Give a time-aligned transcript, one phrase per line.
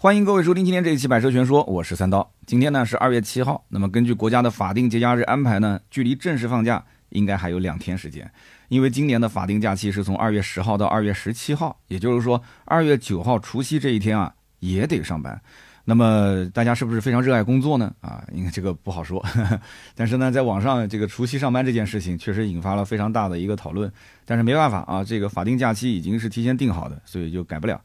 [0.00, 2.32] 欢迎各位收听今天这一期《百车全说》，我是三刀。
[2.46, 8.30] 今天呢是二月七号，那么根据国家的法定节假日安排呢，距离正式放假应该还有两天时间。
[8.68, 15.42] 因为今年的法定假期是从二月十号到二月十七号，也就是说二月九号除夕这一天啊也得上班。
[15.84, 17.92] 那么大家是不是非常热爱工作呢？
[18.00, 19.20] 啊，应该这个不好说。
[19.96, 23.92] 但是呢，在网上这个除夕上班这件事情确实引发了非常大的一个讨论。
[24.24, 27.80] 但是没办法啊，这个法定假期已经是提前定好的，所以就改不了。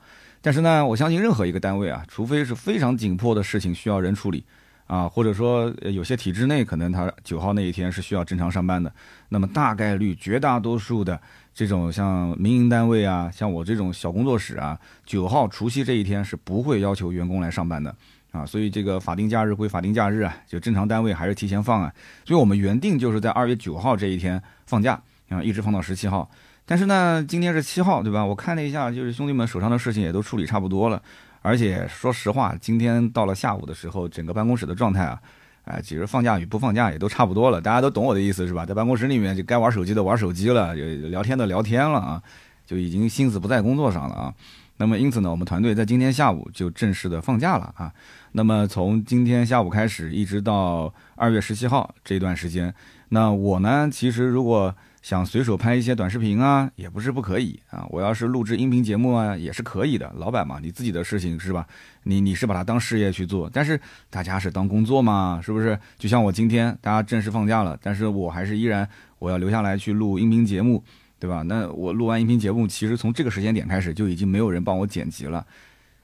[0.46, 4.44] 但是呢，我相信任何一个单位啊，除非是非常紧迫的事情需要人处理，
[4.88, 8.94] 啊，或者说有些体制内可能他九号那一天是需要正常上班的，
[9.30, 11.18] 那么大概率绝大多数的
[11.54, 17.96] 这种像民营单位啊，像我这种小工作室啊，九号除夕这一天是不会要求员工来上班的，
[18.32, 21.94] 啊，所以这个法定假日归法定假日啊，就正常单位还是提前放啊，
[22.26, 26.30] 所以我们原定就是在二月九号这一天放假啊，一直放到十七号。
[26.66, 28.26] 但是呢，今天是七号，对吧？
[28.26, 31.02] 我看了一下，就是兄弟们手上的事情也都处理差不多了。
[31.42, 35.20] 而且说实话，今天到了下午的时候，整个办公室的状态啊，
[35.66, 37.60] 哎，其实放假与不放假也都差不多了。
[37.60, 38.66] 大家都懂我的意思是吧？
[38.66, 42.24] 在办公室里面，就该玩手机的玩手机了，聊天的聊天了啊，
[42.66, 44.34] 就已经心思不在工作上了啊。
[44.78, 47.92] 那么因此呢，我们团队在今天下午就正式的放假了啊。
[48.32, 52.74] 那么从今天下午开始，一直到二月十七号这段时间，
[53.10, 54.74] 那我呢，其实如果
[55.04, 57.86] 想随手拍一些短视频啊，也不是不可以啊。
[57.90, 60.10] 我要是录制音频节目啊，也是可以的。
[60.16, 61.68] 老板嘛，你自己的事情是吧？
[62.04, 63.78] 你你是把它当事业去做，但是
[64.10, 65.78] 大家是当工作嘛，是不是？
[66.00, 68.88] 就像我今天大家正式放假了，但是我还是依然
[69.20, 70.82] 我要留下来去录音频节目，
[71.20, 71.42] 对吧？
[71.42, 75.46] 那我录完音频节目，其实从这个时间点开始就已经没有人帮我剪辑了。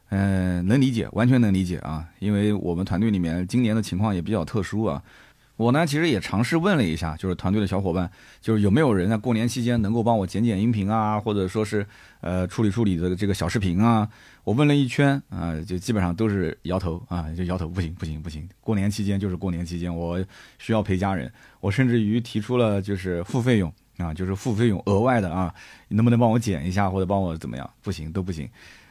[0.10, 5.02] 嗯，能理解，完全能理解啊，因为我们团队里面今年的情况也比较特殊啊。
[5.60, 11.86] 我呢，其实也尝试问了一下，就是团队的小伙伴，就是有没有人在过年期间能够帮我剪剪音频啊，或者说是
[12.22, 14.08] 呃处理处理的这个小视频啊。
[14.46, 18.48] 我问了一圈啊，就基本上都是摇头啊，就摇头，不行不行不行。
[18.62, 20.18] 过年期间就是过年期间，我
[20.60, 21.30] 需要陪家人。
[21.60, 25.54] 我甚至于提出了就是付费用啊，就是付费用额外的啊，
[25.90, 27.70] 能不能帮我剪一下或者帮我怎么样？
[27.82, 28.50] 不行都不行。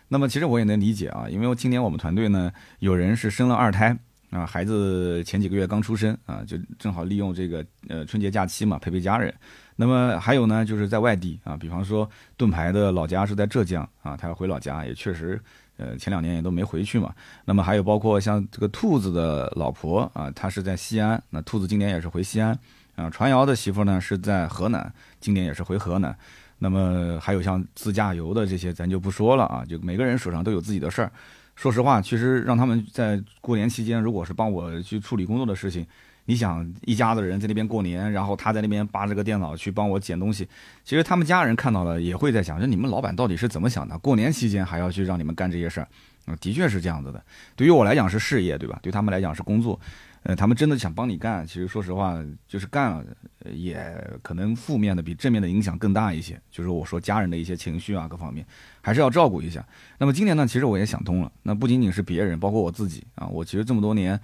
[0.08, 3.96] 那么其实我也能理解啊，因为今年我们团队呢有人是生了二胎。
[4.30, 9.32] 啊，孩子前几个月刚出生啊，就正好利用这个呃春节假期嘛，陪陪家人。
[9.74, 15.40] 那么还有呢，就是在外地啊，比方说盾牌的老家是在浙江啊，他要回老家，也确实
[15.76, 17.14] 呃前两年也都没回去嘛。
[17.44, 22.58] 那么还有包括像这个兔子的老婆啊，她是在西安，那兔子今年也是回西安
[22.96, 23.08] 啊。
[23.08, 26.14] 传谣的媳妇呢是在河南，今年也是回河南。
[26.58, 31.12] 那么还有像自驾游的这些，咱就不说了啊，就每个人手上都有自己的事儿。
[31.58, 35.84] 说实话，其实让他们在过年期间，如果是帮我去处理工作的事情，
[36.26, 40.46] 你想一家子人在那边过年，然后他在那边扒着个电脑去帮我捡东西，
[40.84, 43.98] 其实他们家人看到了也会在想，说你们老板到底是怎么想的？
[43.98, 45.88] 过年期间还要去让你们干这些事儿，
[46.26, 47.20] 啊，的确是这样子的。
[47.56, 48.78] 对于我来讲是事业，对吧？
[48.80, 49.80] 对他们来讲是工作。
[50.24, 53.04] 呃，他们真的想帮你干，其实说实话，就是干了，
[53.52, 53.80] 也
[54.20, 56.38] 可能负面的比正面的影响更大一些。
[56.50, 58.44] 就是我说家人的一些情绪啊，各方面
[58.82, 59.64] 还是要照顾一下。
[59.96, 64.20] 那么今年呢，其实我也想通了，那不仅仅是别人，包括我自己啊，我其实这么多年，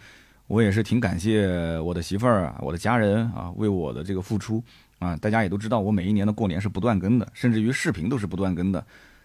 [0.46, 4.62] 我也是挺感谢我的媳妇儿啊，我的家人啊，为我的这个付出
[4.98, 5.16] 啊。
[5.16, 8.84] 大家也都知道，我每一年的过年是不断更的，甚至于视频都是不断更的。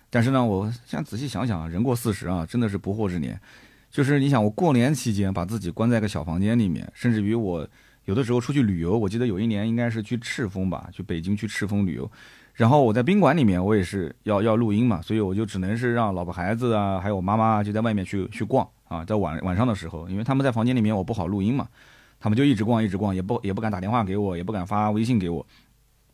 [0.10, 3.40] 但是呢，我现在仔细想想，人过四十啊，真的是不惑之年。
[3.90, 7.68] 就是你想，我过年期间把自己关在一个小房间里面，甚至于我
[8.06, 12.10] 有的时候出去旅游，我记得有一年应该是去赤峰吧，去北京去赤峰旅游，
[12.54, 21.68] 然后我在宾馆里面，我也是要要录音嘛，所以我就只能是让老婆孩子啊，还有我妈妈就在外面去去逛啊，在晚晚上的时候，因为他们在房间里面我不好录音嘛，
[22.20, 25.46] 他们就一直逛一直逛，也不也不敢打电话给我，也不敢发微信给我，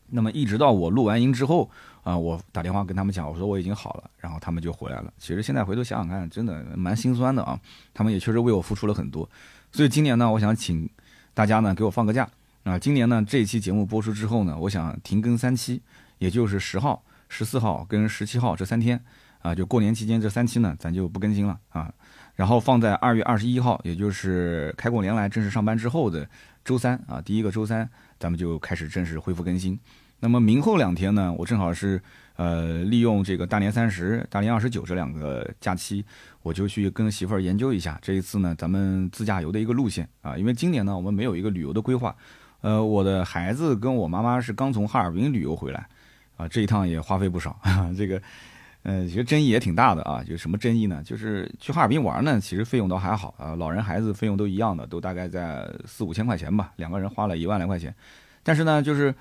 [0.09, 1.69] 那么一直到我录完音之后。
[2.05, 5.11] 啊，我打电话跟他们讲，我说我已经好了，然后他们就回来了。
[5.17, 7.59] 其实现在回头想想看，真的蛮心酸的啊。
[7.95, 9.27] 他们也确实为我付出了很多，
[9.71, 10.87] 所以今年呢，我想请
[11.33, 12.29] 大家呢给我放个假
[12.63, 12.77] 啊。
[12.77, 15.81] 今年呢这一期节目播出之后呢，我想停更三期，
[16.19, 19.03] 也就是十号、十四号跟十七号这三天
[19.41, 21.91] 啊，就过年期间这三期呢，咱就不更新了啊。
[22.35, 26.29] 然后放在二月二十一号，也就是开过年来正式上班之后的
[26.63, 27.89] 周三啊，第一个周三，
[28.19, 29.79] 咱们就开始正式恢复更新。
[30.19, 32.01] 那么明后两天呢，我正好是
[32.37, 36.03] 呃利用这个大年三十、大年二十九这两个假期，
[36.41, 40.37] 我就去跟媳妇儿研究一下这一次呢咱们自驾游的一个路线啊。
[40.37, 42.15] 因为今年呢我们没有一个旅游的规划，
[42.61, 45.87] 呃，我的孩子跟我妈妈是刚从哈尔滨旅游回来，
[46.37, 47.91] 啊，这一趟也花费不少啊。
[47.95, 48.19] 这个
[48.85, 50.23] 嗯，其实争议也挺大的啊。
[50.23, 51.03] 就什么争议呢？
[51.03, 57.93] 就是去哈尔滨玩呢，其实费用倒还好啊，老人孩子费用都一样的，都大概在四五千块钱吧，两个人花了一万来块钱。
[58.41, 59.13] 但是呢，就是。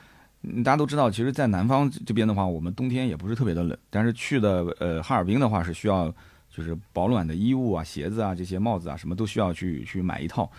[0.62, 3.74] 大家都知道，其实，在南方这边的话，我们冬天也不是特别的冷。
[3.88, 6.14] 但是去的呃哈尔滨的话，是需要
[6.50, 10.50] 就是保暖的衣物啊、鞋子啊、这些帽子啊，什么都需要去去买一套。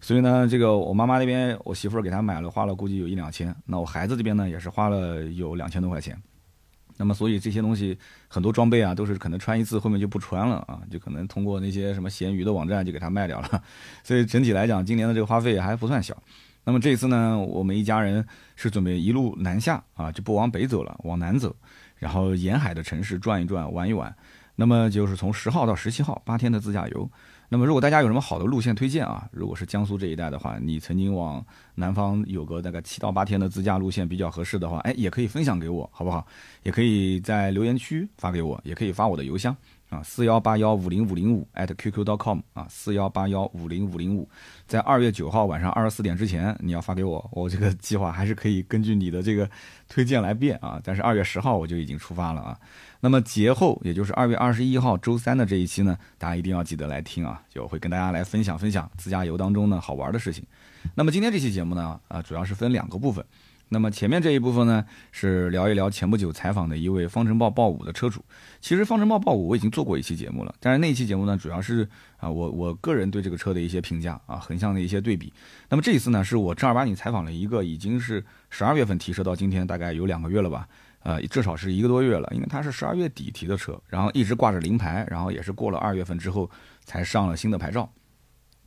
[0.00, 3.54] 所以呢，这个我妈妈那边，我媳妇儿给她买了，花了估计有一两千。
[3.66, 6.16] 那我孩子这边呢，也是花了有两千多块钱。
[6.96, 7.98] 那么，所以这些东西
[8.28, 13.62] 很多装备啊，都是可能穿一次后面就不穿了啊，就可能通过那些什么闲鱼的网站就给它卖掉了。
[14.04, 16.16] 所以整体来讲，今年的这个花费还不算小。
[16.64, 18.26] 那么这次呢，我们一家人
[18.56, 21.54] 是准备一路南下啊，就不往北走了，往南走，
[21.96, 24.14] 然后沿海的城市转一转，玩一玩。
[24.56, 27.10] 那么就是从十号到十七号，八天的自驾游。
[27.48, 31.44] 那么如果大家有什么好的路线推荐啊，如果是江苏这一带的话，你曾经往
[31.74, 36.26] 南方有个大概七到八天的自驾路线比较合适的话，哎，也可以分享给我，好不好？
[36.62, 39.56] 也可以在留言区发给我，也可以发我的邮箱。
[39.90, 44.28] 啊，四幺八幺五零五零五 at qq.com 啊，四幺八幺五零五零五，
[44.66, 49.48] 在二月九号晚上二十四点之前，你要发给我，我这个计划还是可以根据你的这个
[49.88, 50.80] 推荐来变啊。
[50.82, 52.58] 但是二月十号我就已经出发了啊。
[53.04, 60.42] 那么节后，也就是二月二十一号周三的这一期呢，大家一定要记得来听啊，就会跟大家来分享分享自驾游当中呢好玩的事情。
[60.94, 63.22] 那么今天这期节目呢，啊，主要是分两个部分。
[63.68, 68.24] 那么前面这一部分呢，是聊一聊前不久采访的一位方程豹豹五的车主。
[68.62, 71.86] 其实方程豹豹五我已经做过一期节目了，但是那期节目呢，主要是
[72.16, 75.30] 啊我我个人对这个车的一些评价啊，横向的一些对比。
[75.68, 80.66] 那么这一次呢，是我正儿八经采访了一个已经是十二月份提车到今天大概有两个月了吧，
[81.04, 86.50] 呃至少是一个多月了，因为他是十二月底提的车，然后一直挂着临牌，然后也是过了二月份之后
[86.84, 87.88] 才上了新的牌照。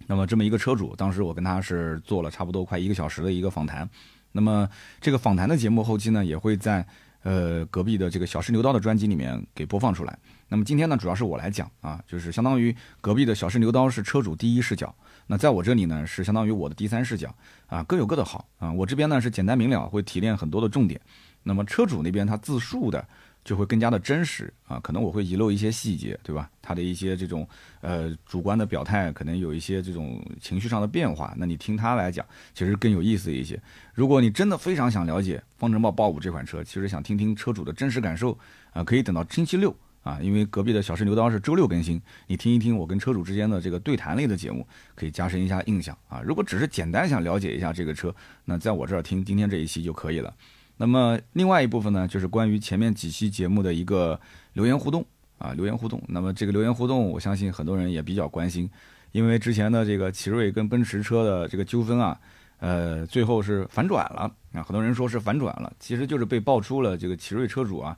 [0.05, 3.89] 那么这么一个车主，当时我跟他是做了差不多快一个小时的一个访谈。
[4.31, 4.69] 那么
[5.01, 6.85] 这个访谈的节目后期呢，也会在
[7.23, 10.17] 呃隔壁的这个小试牛刀的专辑里面给播放出来。
[10.47, 14.93] 那么今天呢，主要是我来讲啊，就是相当于隔壁的小试牛刀是车主第一视角，
[15.25, 17.33] 那在我这里呢是相当于我的第三视角
[17.65, 18.71] 啊，各有各的好啊。
[18.71, 21.01] 我这边呢是简单明了，会提炼很多的重点。
[21.47, 23.07] 那么车主那边他自述的。
[23.47, 26.51] 就会更加的真实啊，可能我会遗漏一些细节，对吧？
[26.61, 27.47] 他的一些这种
[27.79, 33.57] 呃主观的表态，可能有一些这种情绪上的变化，那你听他来讲，其实更有意思一些。
[33.93, 38.37] 如果你真的非常想了解方程豹豹五这款车，其实想听听车主的真实感受
[38.73, 39.73] 啊，可以等到星期六
[40.03, 46.21] 啊，因为隔壁的小试牛刀是周六更新，你听一听我跟车主之间的这个对谈类的节目，可以加深一下印象啊。
[46.21, 50.33] 如果只是简单想了解一下这个车，那在我这儿听今天这一期就可以了。
[50.77, 54.19] 那么另外一部分呢，就是关于前面几期节目的一个
[54.53, 55.05] 留言互动
[55.39, 56.01] 啊，留言互动。
[56.07, 58.69] 那么这个留言互动，我相信很多人也比较关心，
[59.11, 62.19] 因为之前的这个奇瑞跟奔驰车的这个纠纷啊，
[62.59, 67.97] 呃，最后是反转了啊，很多人说是反转了，其实就是被爆出了这个奇瑞车主啊，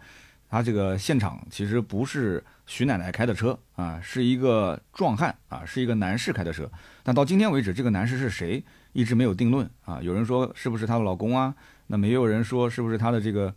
[0.49, 6.69] 他这个现场其实不是徐奶奶开的车啊，是一个壮汉啊，是一个男士开的车，
[7.03, 11.53] 但到今天为止，这个男士是谁一直没有定论啊，有人说是不是她的老公啊？
[11.91, 13.51] 那没有人说是不是他的这个，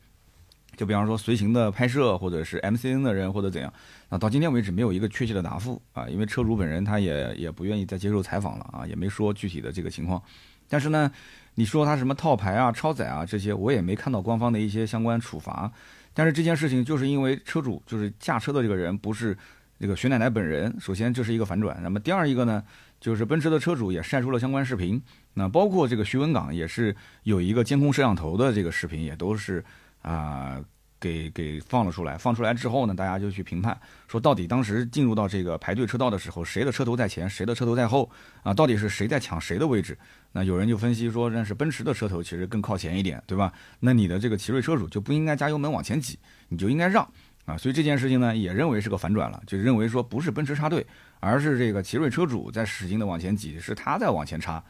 [0.75, 3.71] 就比方说随行的拍摄，或者是 MCN 的人，或者怎样？
[4.09, 10.21] 那到今天为止没有一个确切的答复啊，因为车主本人他也也不愿意再接受采访了啊，也没说具体的这个情况。
[10.67, 11.13] 但是呢，
[11.57, 15.71] 你说他什么套牌啊、超载啊这些，我也没看到官方的一些相关处罚。
[16.15, 19.37] 但是这件事情就是因为车主就是驾车的这个人不是
[19.79, 21.79] 这个徐奶奶本人，首先这是一个反转。
[21.83, 22.65] 那么第二一个呢？
[23.01, 25.03] 就是奔驰的车主也晒出了相关视频，
[25.35, 29.65] 那包括这个徐文港也是有一个监控摄像头的这个视频，也都是
[30.03, 30.63] 啊
[31.01, 32.17] 给给放了出来。
[32.19, 33.77] 放出来之后呢，大家就去评判，
[34.07, 38.11] 说到底当时进入到这个排队车道的时候，谁的车头在前，谁的车头在后
[38.43, 38.53] 啊？
[38.55, 39.99] 到底是谁在抢谁的位置？
[40.33, 43.53] 那有人就分析说，那是奔驰的车头其实更靠前一点，对吧？
[43.81, 46.19] 那你的这个奇瑞车主就不应该加油门往前挤，
[46.49, 47.07] 你就应该让。
[47.45, 50.87] 啊，所以这件事情呢，也认为是个反转了，就认为说不是奔驰插队，
[51.19, 54.63] 而是这个奇瑞车主在使劲的往前挤，是他在往前插。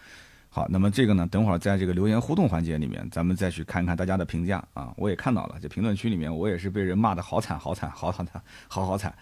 [0.55, 4.93] 好，那么这个呢，等会儿在这个留言互动环节里面，咱们再去看看大家的评价啊。
[4.99, 8.27] 我也看到了，这评论区里面我也是被人骂的好惨好惨好惨
[8.69, 9.15] 好好惨。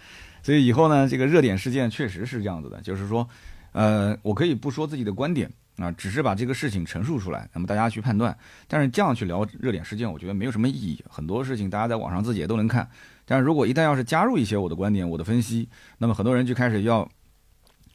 [0.42, 3.28] 所以以后呢，这个热点事件确实是这样子的，就是说，
[3.70, 5.48] 呃，我可以不说自己的观点。
[5.76, 8.36] 啊，只是把这个事情陈述出来，那么大家去判断。
[8.68, 11.02] 但是这样去聊热点事件，我觉得没有什么意义。
[11.08, 12.86] 很多事情大家在网上自己也都能看。
[13.24, 17.08] 但是如果一旦要是加入一些我的观点、我的分析，那么很多人就开始要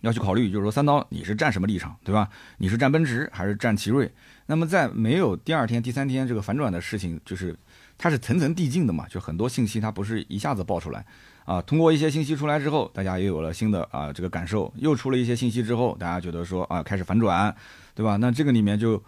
[0.06, 2.30] 要去考虑，就是说三刀你是站什么立场，对吧？
[2.60, 4.10] 你是站奔驰还是站奇瑞？
[4.46, 7.58] 那么在没有第二天、第三天这个反转的事情，就是
[7.98, 11.04] 它是层层递进的嘛，就很多信息它不是一下子爆出来。
[11.46, 17.56] 啊，通过一些信息出来之后，大家也有了新的啊这个感受，又出了一些信息之后，大家觉得说啊开始反转，
[17.94, 18.16] 对吧？
[18.18, 19.04] 那这个里面就，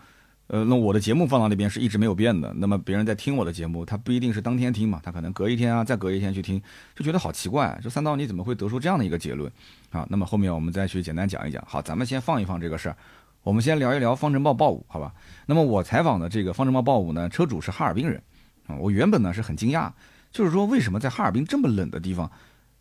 [0.47, 6.61] 呃，那我的节目放到那边是一直没有变的，那么别人在听我的节目，他不一定是当天听嘛，他可能隔一天啊，再隔一天去听，
[6.95, 9.51] 就觉得好奇怪，这三刀你怎么会得出这样的一个结论？
[9.91, 11.61] 啊，那么后面我们再去简单讲一讲。
[11.67, 12.95] 好，咱们先放一放这个事儿，
[13.43, 15.13] 我们先聊一聊方程豹豹五，好吧？
[15.47, 18.21] 那么我采访的这个方程豹豹五呢，车主是哈尔滨人，
[18.67, 19.91] 啊，我原本呢是很惊讶。
[20.31, 22.29] 就是说，为什么在哈尔滨这么冷的地方，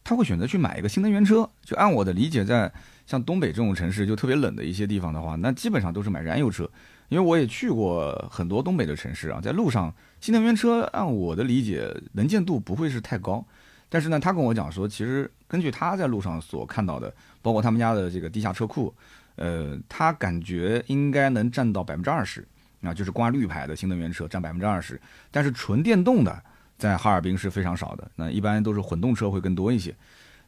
[0.04, 1.49] 他会选择去买一个新能源车。
[1.64, 2.70] 就按我的理解，在
[3.06, 6.68] 像东北这种城市就特别冷的一些地方的话，那基本上都是买燃油车。
[7.09, 13.45] 因为我也去过很多东北的城市啊，在路上新能源车按我的理解能见度不会是太高。
[13.89, 18.93] 但是呢，他跟我讲说，其实根据他在路上所看到的，包括他们家的这个地下车库，
[19.37, 22.47] 呃，他感觉应该能占到百分之二十
[22.83, 26.43] 啊，就是挂绿牌的新能源车占百分之二十，但是纯电动的
[26.77, 29.95] 在哈尔滨是非常少的，那一般都是混动车会更多一些。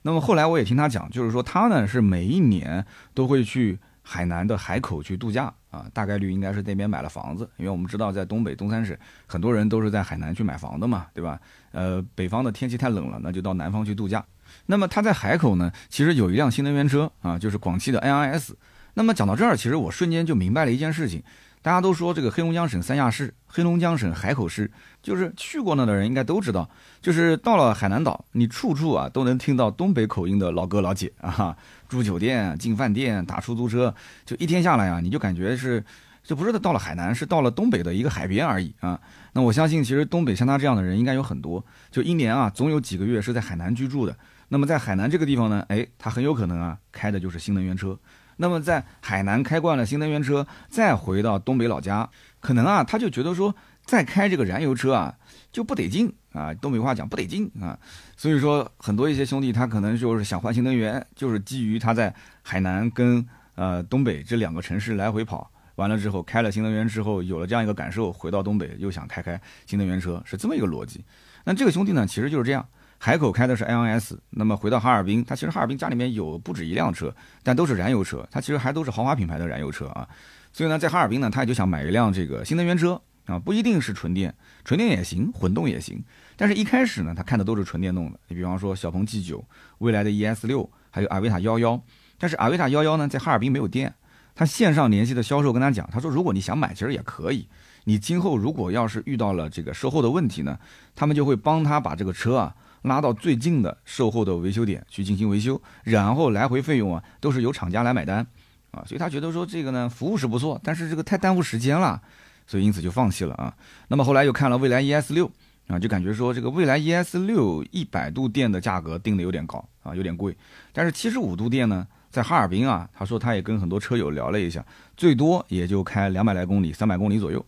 [0.02, 2.84] 那么后来我也听他讲，就是说他呢是每一年
[3.14, 3.78] 都会去
[4.10, 8.96] 海南的海口去度假啊，大概率应该是那边买了房子，因为我们知道在东北东三省
[9.26, 11.38] 很多人都是在海南去买房的嘛，对吧？
[11.72, 14.24] 呃，北方的天气太冷了，那就到南方去度假。
[14.64, 18.52] 那么他在海口呢，其实有一辆新能源车啊，就是广汽的 NIS。
[18.94, 21.22] 那么讲到这儿，其实我瞬间就明白了一件事情。
[21.60, 24.70] 大家都说这个黑龙江省三亚市、黑龙江省海口市，
[25.02, 26.68] 就是去过那的人应该都知道，
[27.00, 31.56] 就是到了海南岛，你处处啊都能听到东北口音的老哥老姐啊，
[31.88, 35.84] 住酒店、进饭店、打出租车，就一天下来啊，你就感觉是，
[36.22, 38.98] 就不是到了海南，是到了东北的一个海边而已啊。
[39.32, 44.16] 那我相信，其实东北像他这样的人应该有很多，就一年啊，总有几个月是在海南居住的。
[44.50, 47.98] 那么在海南这个地方呢，哎，他很有可能啊开的就是新能源车。
[48.38, 52.08] 那么在海南开惯了新能源车，再回到东北老家，
[52.40, 53.54] 可能啊，他就觉得说
[53.84, 55.14] 再开这个燃油车啊
[55.52, 57.78] 就不得劲啊，东北话讲不得劲啊。
[58.16, 71.04] 所以说很多一些兄弟他可能就是想换新能源，就是基于他在海南跟呃东北这两个城市来回跑，完了之后开了新能源之后有了这样一个感受，回到东北又想开开新能源车，是这么一个逻辑。
[71.44, 72.64] 那这个兄弟呢，其实就是这样。
[73.00, 77.14] 海口开的是 NS，那么回到哈尔滨，他其实哈尔滨家里面有不止一辆车，
[77.44, 80.06] 但都是燃油车，他其实还都是豪华品牌的燃油车啊。
[80.52, 86.02] 所以呢，在哈尔滨呢，他也就想买一辆这个新能源车啊，不一定是纯电，纯电也行，混动也行。
[86.36, 89.42] 但是一开始呢，他看的都是纯电动的，你比方说小鹏 G9、
[89.78, 91.80] 未来的 ES 六，还有阿维塔幺幺。
[92.18, 93.94] 但是阿维塔幺幺呢，在哈尔滨没有店，
[94.34, 97.48] 他线上联系的销售跟他讲，他说如果你想买，其实也可以。
[97.84, 100.58] 你今后如果要是遇到了这个售后的问题呢，
[100.96, 102.54] 他们就会帮他把这个车啊。
[102.88, 108.26] 拉到最近的售后的维修点去进行维修，然后来回费用啊都是由厂家来买单，
[108.72, 112.00] 啊，所以他觉得说这个呢服务是不错，但是这个太耽误时间了，
[112.46, 113.54] 所以因此就放弃了啊。
[113.86, 115.30] 那么后来又看了蔚来 ES 六
[115.68, 120.36] 啊，就感觉说这个蔚来 ES 六一百度电的价格定的有点高啊，有点贵。
[120.72, 124.64] 但是七十五度电呢，在哈尔滨啊，他说他也跟很多车友聊了一下，
[124.96, 127.44] 最多也就开两百来公里、三百公里左右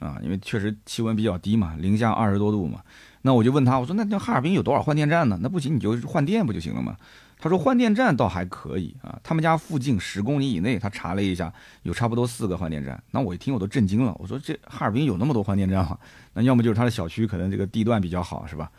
[0.00, 2.80] 啊，因为确实气温比较低嘛，零下二十多度嘛。
[3.22, 5.38] 那我就问他，我说那那哈尔滨有多少换电站呢？
[5.40, 6.96] 那不行，你就换电不就行了吗？
[7.38, 11.52] 他说换电站倒还可以啊，他们家附近十公里以内，他查了一下，
[11.84, 13.02] 有差不多四个换电站。
[13.12, 15.98] 那我一听我都震惊了，我说这哈尔滨有那么多换电站吗？
[16.34, 18.70] 那要么就是他的小区可能这个地段比较好，是吧？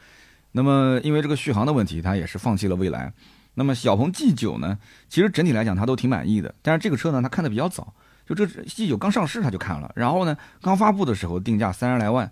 [0.51, 3.11] 那么因为这个续航的问题，他也是放弃了蔚来。
[3.53, 4.77] 那么小鹏 G9 呢，
[5.09, 7.93] 其实整体来讲他都挺满意的，但是这个车呢，他看的比较早，
[8.25, 12.31] 就这 g 九刚上市他就看了，然后呢刚发布的时候定价三十来万。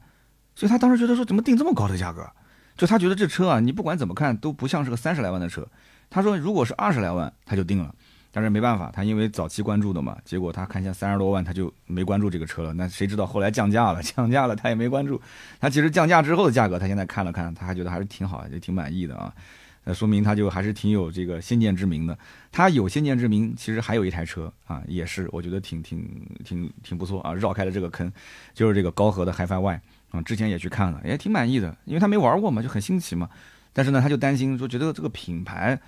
[0.56, 2.30] 所以他当时觉得说怎么定这么高的价格？
[2.76, 5.66] 就他觉得这车啊，你不管怎么看都不像是个三十来万的车。
[6.10, 7.94] 他说如果是二十来万，他就定了。
[8.32, 12.74] 但是没办法，他因为早期关注的嘛，结果他看见三十多万，他就没关注这个车了。
[12.74, 15.20] 那谁知道后来降价了， 降价了他也没关注。
[15.60, 19.34] 他其实降价之后的价格，他现在看了看，他还觉得还是挺好，也挺满意的啊。
[19.84, 22.18] 那说明他就还是挺有这个先见之明的。
[22.52, 26.08] 他有先见之明，其实还有一台车啊，也是我觉得挺挺
[26.44, 28.12] 挺挺不错啊，绕开了这个坑，
[28.54, 29.82] 就是这个高和的 HiFi Y。
[30.12, 33.30] 啊，之前也去看了，也挺满意的，因为他没玩过嘛，就很新奇嘛。
[33.72, 35.80] 但是呢，他就担心说，觉得这个品牌，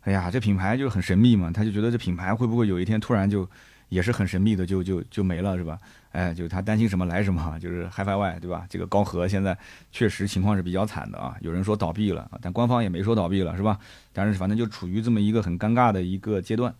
[0.00, 3.48] 哎呀，这品牌就很神秘嘛，他就觉得这品牌会不会有一天突然就
[3.88, 5.78] 也是很神秘的，就就就没了，是吧？
[6.12, 8.66] 哎，就是他担心什么来什么， 就是 HiFi Y，对吧？
[8.68, 9.56] 这个高和现在
[9.92, 13.78] 确实情况是比较惨的啊，有人说倒闭了，但官方也没说倒闭了，是吧？
[14.12, 16.74] 但是反正就处于这么一个很尴尬的一个阶段。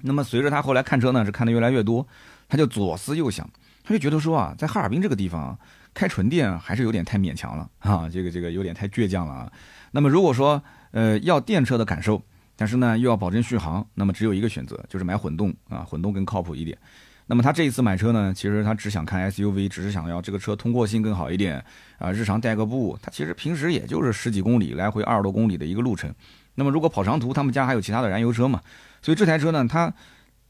[0.00, 2.06] 那么随着他后来看车呢，是看的越来越多，
[2.48, 3.48] 他就左思右想，
[3.84, 5.58] 他就觉得说啊，在哈尔滨这个地方。
[5.96, 9.50] 开纯电还是有点太勉强了啊，这个这个有点太倔强了啊。
[9.92, 12.22] 那么如果说呃要电车的感受，
[12.54, 16.76] 但是呢又要保证续航，那么只有一个选择，就是买混动啊，混动更靠谱一点。
[17.26, 21.64] 那么他这一次买车呢，其实他只想看 SUV，只是想要这个车通过性更好一点
[21.98, 22.96] 啊，日常代个步。
[23.02, 26.14] 他其实平时也就是十几公里来回二十多公里的一个路程。
[26.54, 28.60] 那么如果跑长途，他们家还有其他的燃油车嘛，
[29.02, 29.92] 所以这台车呢，它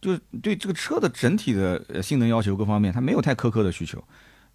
[0.00, 4.02] 就对这个车的整体的性能要求各方面，它没有太苛刻的需求。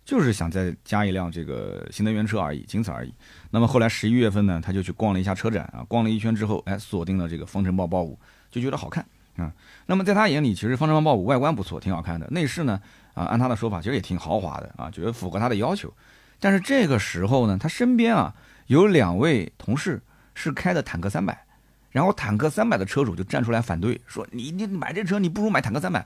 [0.03, 3.13] 就是想再加一辆这个新能源车而已，仅此而已。
[3.51, 8.17] 那么后来十一月份呢，他就去逛了一下车展啊，逛了一圈之后，哎，锁定了这个风尘豹豹五，
[8.49, 9.05] 就觉得好看
[9.41, 9.51] 啊。
[9.87, 12.27] 那么在他眼里，其实方程豹豹五外观不错，挺好看的。
[12.31, 12.79] 内饰呢，
[13.13, 15.91] 啊，按他的说法，其实也挺豪华的啊，觉得符合他的要求。
[16.39, 18.33] 但是这个时候呢，他身边啊
[18.67, 20.01] 有两位同事
[20.33, 21.45] 是开的坦克三百
[21.91, 26.05] 然后坦克三百的车主就站出来反对，说你你买这车你不如买坦克三百，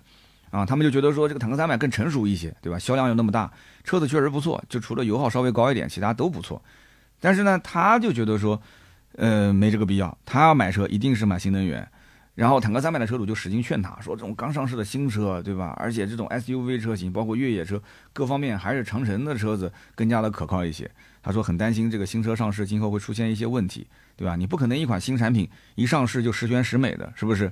[0.49, 2.79] 啊，他们就觉得说这个坦克三百更成熟一些，对吧？
[2.79, 3.51] 销量又那么大，
[3.83, 6.61] 车子确实不错，就除了油耗稍微高一点，其他都不错。
[7.19, 8.59] 但是呢，他就觉得说，
[9.17, 11.87] 呃，没这个必要，他要买车一定是买新能源。
[12.35, 15.73] 然后坦克三百的车主就使劲劝他说，这种刚上市的新车，对吧？
[15.77, 20.91] 而且这种 SUV 车型，包括越野车，各方面还是长城的车子更加的可靠一些。
[21.23, 23.87] 他说很担心这个新车上市今后会出现一些问题，
[24.17, 24.35] 对吧？
[24.35, 27.49] 你不可能一款新产品一上市就十全十美的，是不是？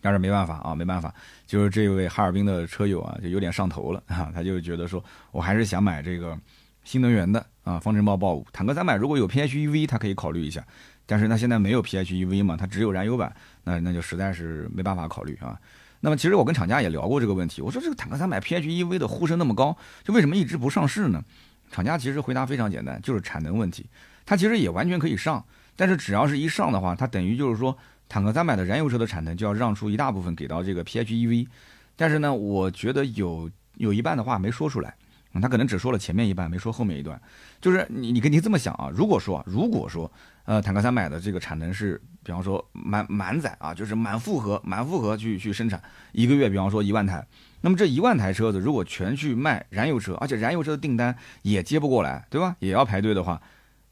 [0.00, 1.14] 但是没办法啊，没办法，
[1.46, 6.36] 就是这位哈尔滨的车友啊，就有点上头了 啊，他就觉得说我还是想买这个
[6.84, 10.64] 新能源的啊，方程豹豹五，坦克三百如果有 PHEV，他可以考虑一下。
[11.06, 15.58] 但是他现在没有 PHEV 嘛，它只有燃油版，那那就实在是没办法考虑啊。
[16.00, 21.22] 那么其实我跟厂家也聊过这个问题，我说这个坦克三百 PHEV 的呼声那么高，就为什么一直不上市呢？
[21.70, 23.86] 厂家其实回答非常简单，就是产能问题。
[24.24, 25.44] 它其实也完全可以上，
[25.76, 27.76] 但是只要是一上的话，它等于就是说
[28.08, 31.46] 坦克三百的燃油车的产能就要让出一大部分给到这个 PHEV。
[31.96, 34.94] 但是呢，我觉得有有一半的话没说出来。
[35.40, 37.20] 他可能只说了前面一半，没说后面一段。
[37.60, 38.90] 就是你，你跟你这么想啊？
[38.92, 40.10] 如果说，如果说，
[40.50, 45.80] 呃，坦克三百的这个产能是，比方说满满载啊，就是满负荷，满负荷去去生产
[46.10, 47.24] 一个月，比方说一万台，
[47.60, 52.56] 那么这一万台车子如果全去卖燃油车，而且燃油车的订单也接不过来，对吧？
[52.58, 53.40] 也要排队的话，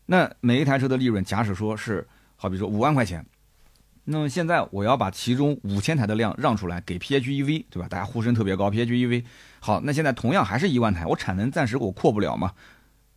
[0.07, 3.25] 那每一台车的利润，假使说是，好比说五万块钱。
[4.07, 7.89] 那么现在我要把其中五千台的量让出来给 PHEV，对吧？
[7.89, 9.23] 大家呼声特别高，PHEV
[9.61, 9.81] 好。
[9.85, 12.55] 那现在同样还是一万台，我产能暂时我扩不了嘛？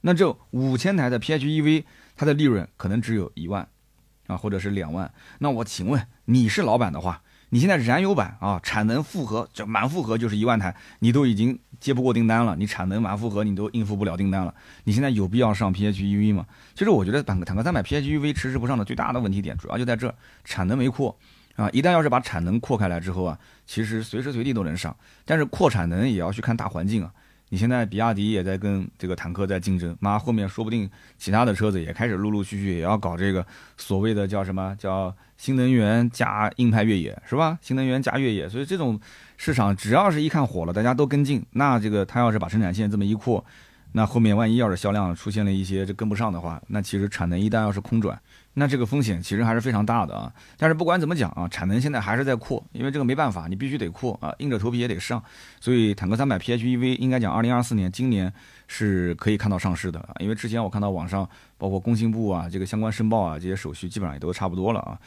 [0.04, 1.84] 那这五千台的 PHEV，
[2.22, 3.68] 它的利润可能只有一万
[4.28, 5.12] 啊，或者是两万。
[5.40, 7.24] 那我请问你是老板的话？
[7.50, 16.46] 你现在燃油版啊，产能负荷就满负荷就是一万台，你都已经接不过订单了，你产能满负荷你都应付不了订单了，你现在有必要上 PHEV 吗？
[16.76, 20.14] 其实我觉得坦克坦克三百 PHEV 迟迟不上的最大的问题点，主要就在这
[20.44, 21.18] 产能没扩
[21.56, 21.68] 啊。
[21.72, 27.12] 一旦要是把产能扩开来之后啊，其实随时随地都能上，但是扩产能也要去看大环境啊。
[27.52, 37.60] 你现在比亚迪也在跟这个坦克在竞争，妈后面说不定其他的车子也开始陆陆续续也要搞这个所谓的叫什么叫新能源加硬派越野是吧？
[37.62, 38.98] 新能源加越野，所以这种
[39.36, 43.44] 市场只要是一看火了，大家都跟进，那这个他要是把生产线这么一扩。
[43.92, 48.18] 那后面万一要是销量出现了一些这跟不上的话，那其实产能一旦要是空转，
[48.54, 50.32] 那这个风险其实还是非常大的啊。
[50.58, 55.24] 但是不管怎么讲啊，产能现在还是在扩，因为这个没办法，你必须得扩啊，硬着头皮也得上。
[55.60, 58.32] 所以坦克三百 PHEV 应该讲，二零二四年今年
[58.68, 60.16] 是可以看到上市的啊。
[60.20, 65.00] 因为之前我看到网上包括工信部啊，这个相关申报啊这些手续基本上也都差不多了啊。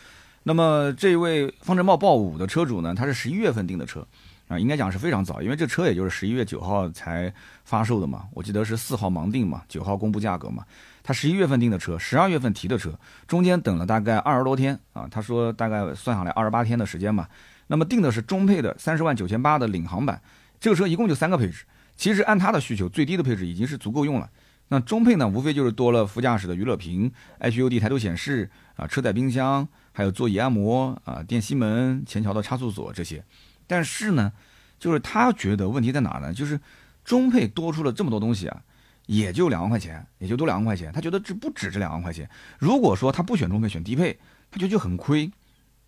[0.42, 4.06] 那么这位方程豹豹五的车主呢，他是十一月份订的车。
[4.46, 7.32] 啊，应该讲是非常早，因为这车也就是十一月九号才
[7.64, 10.62] 发售的嘛，我记得是四号盲定嘛，九号公布价格嘛。
[11.04, 15.06] 他十一月份订的车，十二月份提的车，中间等了大概二十多天啊。
[15.08, 17.28] 他说大概算下来二十八天的时间吧。
[17.66, 20.20] 那么定的是中配的三十万九千八的领航版，
[20.58, 21.64] 这个车一共就三个配置，
[21.94, 24.30] 其实按他的需求，最低的配置已经是足够用了。
[24.68, 33.22] 那中配呢，无非就是多了副驾驶的娱乐屏、HUD 抬头显示啊，车载冰箱，还有座椅按摩啊，电吸门、前桥的差速锁这些。
[33.66, 34.32] 但是呢，
[34.78, 36.32] 就是他觉得问题在哪呢？
[36.32, 36.58] 就是
[37.04, 38.62] 中配多出了这么多东西啊，
[39.06, 40.92] 也就两万块钱，也就多两万块钱。
[40.92, 42.28] 他觉得这不止这两万块钱。
[42.58, 44.18] 如果说他不选中配，选低配，
[44.50, 45.30] 他觉得就很亏，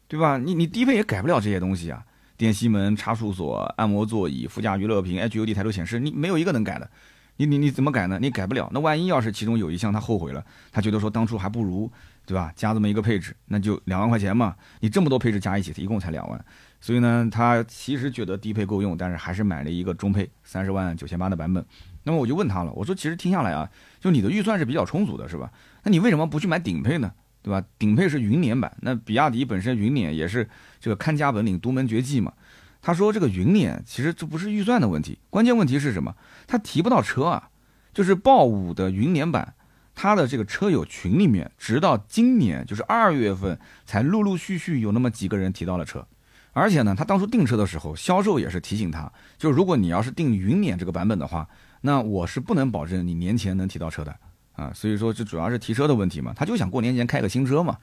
[0.08, 0.38] 对吧？
[0.38, 2.04] 你你低配也改不了这些东西啊，
[2.36, 6.90] 电吸门、差速锁、按摩座椅、副驾娱乐屏、HUD 抬头显示，你没有一个能改的。
[7.38, 8.18] 你你你怎么改呢？
[8.18, 8.66] 你改不了。
[8.72, 11.90] 那万一要是其中有一项他后悔了，他觉得说当初还不如，
[12.24, 12.50] 对吧？
[12.56, 14.56] 加这么一个配置，那就两万块钱嘛。
[14.80, 16.44] 你这么多配置加一起，一共才两万。
[16.80, 21.62] 所以呢，他其实觉得低配够用，但是还是买了一个中配三十万九千八的版本。
[22.06, 23.68] 那么我就问他了，我说其实听下来啊，
[24.00, 25.50] 就你的预算是比较充足的，是吧？
[25.82, 27.12] 那你为什么不去买顶配呢？
[27.42, 27.62] 对吧？
[27.78, 30.48] 顶配是云辇版，那比亚迪本身云辇也是
[30.80, 32.32] 这个看家本领、独门绝技嘛。
[32.80, 36.14] 他说这个云辇其实这不是预算的问题，关键问题是什么？
[36.46, 37.50] 他提不到车啊。
[37.92, 39.54] 就是豹五的云辇版，
[39.94, 46.06] 他的这个车友群里面，直到今年就是二月份才陆陆续续有那么几个人提到了车。
[46.52, 51.48] 而且呢，他当初订车的时候，销售也是提醒他，就如果你要是订云辇这个版本的话，
[51.86, 54.12] 那我是不能保证你年前能提到车的
[54.54, 54.72] 啊。
[54.74, 57.78] 所以说，这主要是提车的问题嘛，他就想过年前开个新车嘛。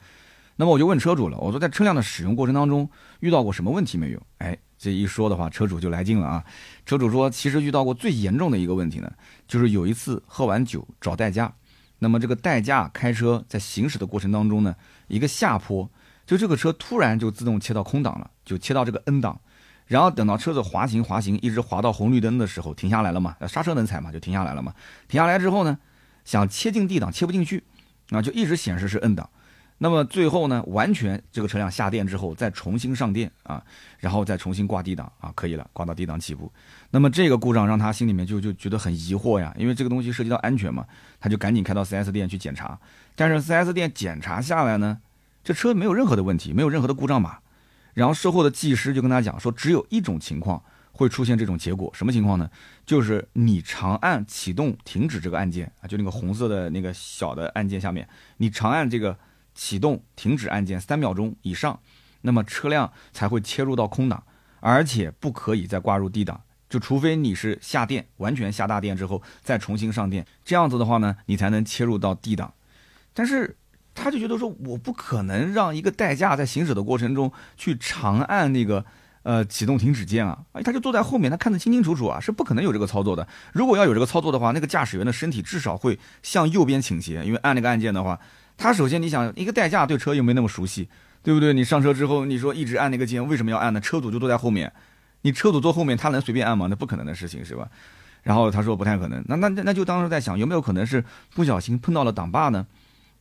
[0.56, 2.88] 那么我就问车主了，我说在车辆的使用过程当中
[3.20, 4.22] 遇到过什么问题没有？
[4.38, 6.44] 哎，这一说的话，车主就来劲了啊。
[6.84, 9.10] 车主说，其实遇到过最严重的一个问题呢，
[9.48, 11.54] 就是有一次喝完酒找代驾，
[11.98, 14.76] 那么这个代驾开车在行驶的过程当中呢，
[15.08, 15.90] 一个下坡。
[16.26, 19.38] 就这个车突然就自动切到空档了，就切到这个 N 档，
[19.86, 24.72] 然后等到车子滑行滑行，一直滑到红绿灯的时候停下来了嘛，刹车能踩嘛，就停下来了嘛。
[25.08, 25.78] 停下来之后呢，
[26.24, 27.62] 想切进 D 档切不进去，
[28.10, 29.28] 啊，就一直显示是 N 档。
[29.78, 33.62] 那么最后呢，完全这个车辆下电之后再重新上电啊，
[33.98, 36.50] 然后再重新挂 D 档啊，可以了，挂到 D 档起步。
[36.90, 40.86] 那么这个故障让他心里面就就觉得很疑惑呀，因为这个东西涉及到安全嘛，
[41.20, 42.78] 他就赶紧开到 4S 店去检查。
[43.16, 44.98] 但是 4S 店检查下来呢，
[45.42, 47.38] 这车没有任何的问题，没有任何的故障码。
[47.94, 52.50] 然后售后的技师就跟他讲说，只有一种情况会出现这种结果，什么情况呢？
[52.84, 59.16] 就是你长按启动停止这个按键啊，就那个红色的那个小的按键下面，你长按这个
[59.54, 61.78] 启动停止按键三秒钟以上，
[62.22, 64.24] 那么车辆才会切入到空档，
[64.60, 72.52] 而且不可以再挂入 D 档，就除非你是下电完全下大电之后再重新上电，这样子的话呢，你才能切入到 D 档。
[73.12, 73.56] 但是。
[73.94, 78.84] 他就觉得说，我不可能让一个代驾在行驶的过程中去长按那个
[79.22, 80.38] 呃启动停止键啊！
[80.52, 83.26] 哎，他就坐在后面，他看得清清楚楚啊，是不可能有这个操作的。
[83.52, 88.18] 如果要有这个操作的话，那个驾驶员的身体至少会向右边倾斜，因为按那个按键的话，
[88.56, 90.88] 他首先你想一个代驾对车又没那么熟悉，
[91.22, 91.54] 对不对？
[91.54, 93.80] 你上车之后，你说一直按那个键，为什么要按呢？
[93.80, 94.72] 车主就坐在后面，
[95.22, 96.66] 你车主坐后面，他能随便按吗？
[96.68, 97.68] 那不可能的事情是吧？
[98.24, 101.04] 然后他说不太可能，那那那就当时在想，有没有可能是
[101.34, 102.66] 不小心碰到了挡把呢？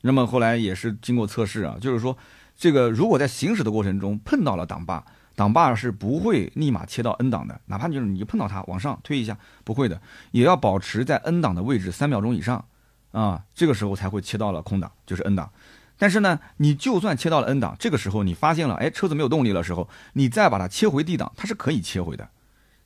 [0.05, 2.17] 那么后来也是经过测试啊，就是说，
[2.57, 12.65] 这个如果在行驶的过程中碰到了挡把，挡把是不会立马切到 N 档的，哪怕就是你碰到它往上推一下，不会的，也要保持在 N 档的位置三秒钟以上，
[13.13, 15.49] 啊，这个时候才会切到了空档，就是 N 档。
[15.97, 22.27] 但是呢，你就算切到了 N 档，这个时候你发现了，哎，车子没有动力的时候，你再把它切回 D 档，它是可以切回的。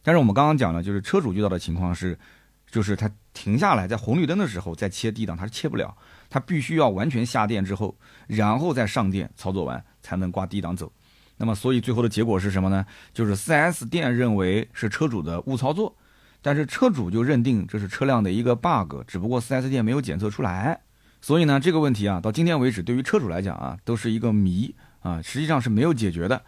[0.04, 2.18] 但是我们刚刚讲了，就是车主遇到的情况是，
[2.70, 5.98] 就是他停下来在红绿灯的时候再切 D 档，他是切不了。
[6.30, 7.96] 它必须要完全下电之后，
[8.28, 10.92] 然后再上电操作完才能挂 D 档走。
[11.38, 12.86] 那么，所以最后的结果是什么呢？
[13.14, 15.96] 就是 4S 店认为是车主的误操作，
[16.42, 20.82] 但是车主就认定这是车辆的一个 bug，只不过 4S 店没有检测出来。
[21.22, 26.42] 所以呢，这个问题啊，到今天为止，对于车主来讲啊，都是一个谜啊，实际上是没有解决的。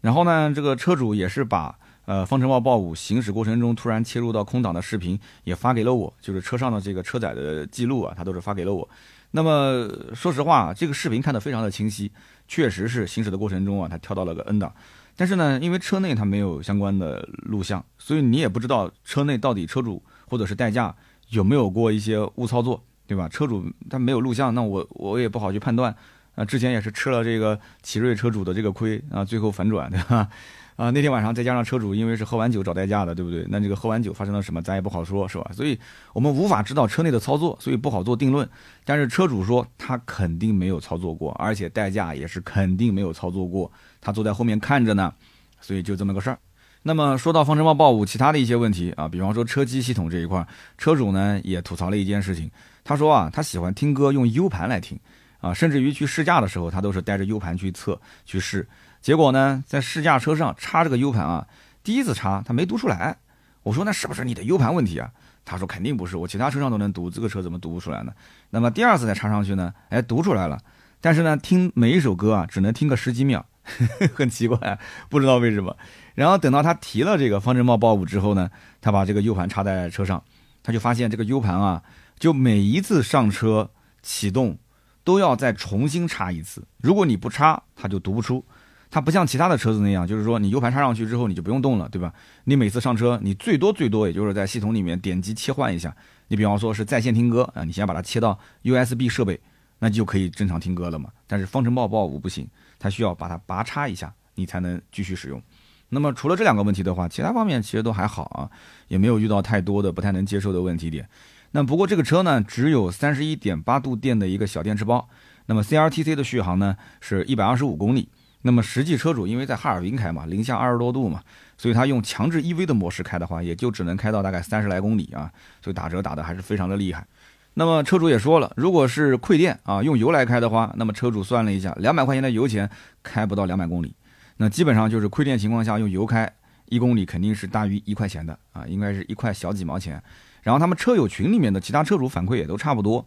[0.00, 8.88] 然后呢，这个车主也是把呃方程豹豹五行驶过程中突然切入到空档的视频也发给了我，就是车上的这个车载的记录啊，他都是发给了我。
[9.36, 12.12] 那么说实话，这个视频看得非常的清晰，
[12.46, 14.72] 确实是行驶的过程中啊，它跳到了个 N 档。
[15.16, 20.94] 但是呢，因为车内它没有相关的录像，所以你也不知道车内到底车主或者是代驾
[21.30, 23.28] 有没有过一些误操作，对吧？
[23.28, 25.92] 车主他没有录像，那我我也不好去判断。
[26.34, 30.28] 啊，之前也是吃了这个奇瑞车主的这个亏啊，最后反转，对吧？
[30.76, 33.46] 啊，那天晚上再加上车主因为是喝完酒找代驾的，对不对？
[33.48, 35.48] 那这个喝完酒发生了什么，咱也不好说，是吧？
[35.54, 35.78] 所以
[36.12, 38.48] 我们无法知道车内的操作，所以不好做定论。
[38.84, 43.70] 但是车主说他肯定没有操作过，而且代驾也是肯定没有操作过，
[44.00, 45.14] 他坐在后面看着呢，
[45.60, 46.38] 所以就这么个事儿。
[46.82, 50.44] 那么说到方程豹豹五其他的一些问题啊，比方说车机系统这一块，
[50.76, 52.50] 车主呢也吐槽了一件事情，
[52.82, 54.98] 他说啊，他喜欢听歌用 U 盘来听
[55.44, 58.66] 啊，甚至于去试驾的时候，他都是带着 U 盘去测去试。
[59.02, 61.46] 结果呢，在试驾车上插这个 U 盘啊，
[61.82, 63.18] 第一次插他没读出来。
[63.62, 65.10] 我说那是不是你的 U 盘问题啊？
[65.44, 68.12] 他说肯定不是，我其他车上都能读，这个车怎么读不出来呢？
[68.48, 70.58] 那么第二次再插上去呢，哎，读出来了。
[71.02, 73.44] 但是呢，听每一首歌啊，只能听个十几秒，
[74.16, 74.78] 很奇怪，
[75.10, 75.76] 不知道为什么。
[76.14, 80.22] 然后等到他提了这个方程豹豹五之后呢，他把这个 U 盘插在车上，
[80.62, 81.82] 他就发现这个 U 盘啊，
[82.18, 83.70] 就每一次上车
[84.02, 84.56] 启动
[85.04, 88.44] 都要再重新插一次，如果你不插，它就读不出。
[88.90, 92.12] 它不像其他的车子那样，就是说你 U 盘插上去之后你就不用动了，对吧？
[92.44, 95.94] 你每次上车，你最多最多也就是在系统里面点击切换一下。
[96.28, 99.40] 你比方说是在线听歌啊，你先把它切到 USB 设备，
[99.80, 101.10] 那就可以正常听歌了嘛。
[101.26, 105.42] 但是方程豹豹五不行，它需要把它拔插一下，你才能继续使用。
[105.88, 108.48] 那么除了这两个问题的话，其他方面其实都还好啊，
[108.86, 111.08] 也没有遇到太多的不太能接受的问题点。
[111.56, 115.08] 那不过这个车呢，只有三十一点八度电的一个小电池包，
[115.46, 118.08] 那么 CRTC 的续航呢是一百二十五公里。
[118.42, 121.22] 那么实际车主因为在哈尔滨开嘛，零下二十多度嘛，
[121.56, 125.30] 所以他用强制 EV 的模式开的话，也就只能开到大概三十来公里啊，
[125.62, 127.06] 所以打折打的还是非常的厉害。
[127.54, 132.68] 那么车主也说了，如果是馈电啊，用油来开的话，那么车主算了一下，两百块钱的油钱
[133.00, 133.94] 开不到两百公里，
[134.38, 136.28] 那基本上就是馈电情况下用油开
[136.66, 140.02] 一公里肯定是大于一块钱的啊，应该是一块小几毛钱。
[140.44, 143.04] 然后他们车友群里面的其他车主反馈也都差不多，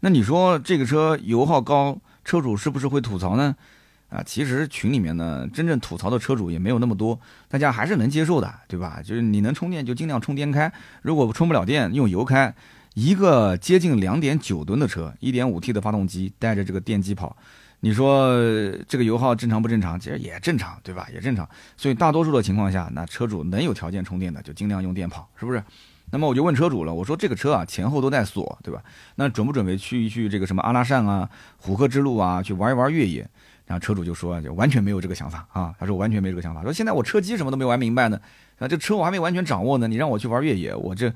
[0.00, 3.54] 那你说这个车油耗高，车主是不是会吐槽呢？
[4.08, 7.18] 啊，其实群里面呢，真正吐槽的车主也没有那么多，
[7.48, 9.02] 大家还是能接受的，对吧？
[9.04, 10.72] 就是你能充电就尽量充电开，
[11.02, 12.54] 如果充不了电用油开，
[12.94, 17.36] 一个接近两点九吨的车，一点五 T 的发动机带着这个电机跑，
[17.80, 18.32] 你说
[18.86, 19.98] 这个油耗正常不正常？
[19.98, 21.08] 其实也正常，对吧？
[21.12, 21.46] 也正常。
[21.76, 25.60] 所以大多数的情况下，那车主能有条件充电的就尽量用电跑，是不是？
[26.10, 28.82] 那么我就问车主了，我说这个车啊前后都带锁，对吧？
[29.16, 33.28] 那准不准备去一去这个什么阿拉善啊、虎克之路啊，去玩一玩越野？
[33.66, 35.74] 然后车主就说，就完全没有这个想法啊。
[35.80, 38.20] 他说完全没这个想法，说现在我车机什么都没玩明白呢，
[38.58, 41.12] 啊，这车我还没完全掌握呢，你让我去玩越野，我这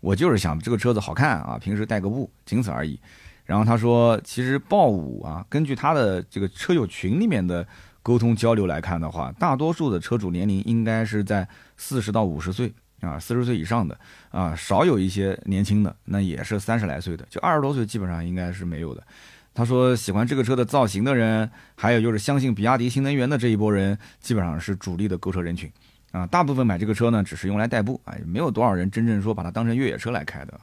[0.00, 2.98] 我就是想这个车子好看啊，平时带个步，仅此而已。
[3.44, 7.66] 然后他说，其实豹五啊，根据他的这个车友群里面的
[8.02, 12.72] 沟通交流来看的话，大多数的车主年龄应该是在四十到五十岁。
[13.00, 13.98] 啊，四十岁以上的
[14.30, 19.02] 啊，少有一些年轻的，那也是三十来岁的，就二十多岁基本上应该是没有的。
[19.52, 25.70] 他说喜欢这个车的造型的人，还有就是相信比亚迪新能源的这一波人，基本上是主力的购车人群
[26.12, 26.26] 啊。
[26.26, 30.60] 大部分买这个车呢，只是用来代步啊，没有多少人真正说把它当成越野车来开的。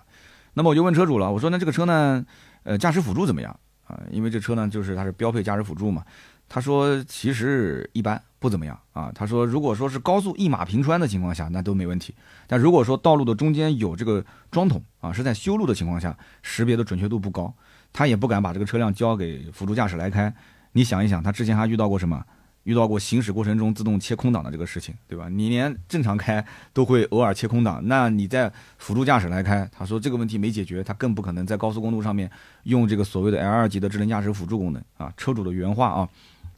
[0.53, 2.25] 那么我就问车主了，我说那这个车呢，
[2.63, 3.99] 呃，驾驶辅助怎么样啊？
[4.09, 6.03] 因为这车呢，就是它是标配驾驶辅助嘛。
[6.49, 8.21] 他说其实一般。
[8.39, 12.13] 不怎么样啊，他说，如果说是高速一马平川的情况下，那都没问题。
[12.45, 17.51] 但如果说道路的中间有这个桩桶啊，是在修路的情况下，识别的准确度不高，
[17.91, 20.31] 他也不敢把这个车辆交给辅助驾驶来开。
[20.73, 22.23] 你想一想，他之前还遇到过什么？
[22.61, 25.27] 遇到过行驶过程中自动切空挡的这个事情，对吧？
[25.29, 32.29] 你连正常开都会偶尔切空挡，那你在辅助驾驶来开，他说这个问题没解决，他更不可能在高速公路上面
[32.65, 35.11] 用这个所谓的 L 二级的智能驾驶辅助功能啊。
[35.17, 36.07] 车主的原话啊。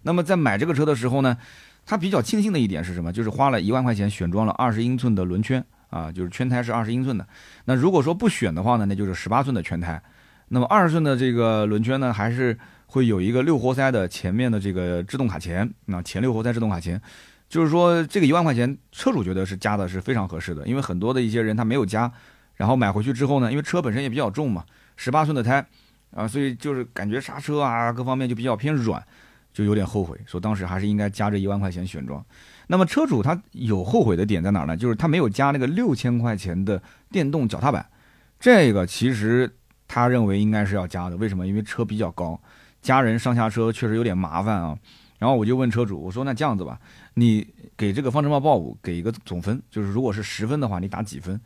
[0.03, 1.37] 那么在买这个车的时候呢？
[1.85, 3.11] 他比较庆幸的一点是什么？
[3.11, 7.27] 就是花了一万块钱选装了二十英寸的轮圈啊，就是圈胎是二十英寸的。
[7.65, 9.99] 那如果说不选的话呢，那就是十八寸的圈胎。
[10.49, 17.01] 那么二十寸的这个轮圈呢，还是会有一个六活塞的前面的这个制动卡钳，那前六活塞制动卡钳，
[17.47, 22.11] 就是说这个一万块钱车主觉得是加的是非常合适的，因为很多的一些人他没有加，
[22.53, 24.63] 然后买回去之后呢，因为车本身也比较重嘛，
[24.95, 25.65] 十八寸的胎
[26.11, 29.03] 啊，所以就是感觉刹车啊各方面就比较偏软。
[29.59, 32.25] 就有点后悔，说当时还是应该加这一万块钱选装。
[32.65, 34.77] 那么车主他有后悔的点在哪儿呢？
[34.77, 37.85] 就是他没有加那个六千块钱的电动脚踏板，
[38.39, 39.53] 这个其实
[39.85, 41.17] 他认为应该是要加的。
[41.17, 41.45] 为什么？
[41.45, 42.39] 因为车比较高，
[42.81, 44.77] 家人上下车确实有点麻烦啊。
[45.17, 46.79] 然后我就问车主，我说那这样子吧，
[47.15, 47.45] 你
[47.75, 51.37] 给这个方程豹豹五给一个总分，就是如果是十分的话，你打几分？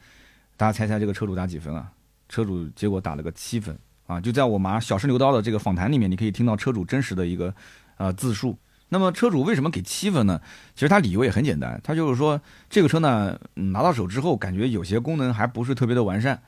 [0.56, 1.92] 大家猜猜这个车主打几分啊？
[2.30, 4.22] 车主结果打了个七分啊！
[4.22, 7.52] 就在我马小试牛刀的这个访谈里面，你可以听到车主真实的一个。
[7.98, 8.58] 啊，自述。
[8.90, 10.40] 那么车主为什么给七分呢？
[10.76, 16.40] 其实他理由也很简单，他就是说这个车呢，拿到手之后感觉有些功能还不是特别的完善，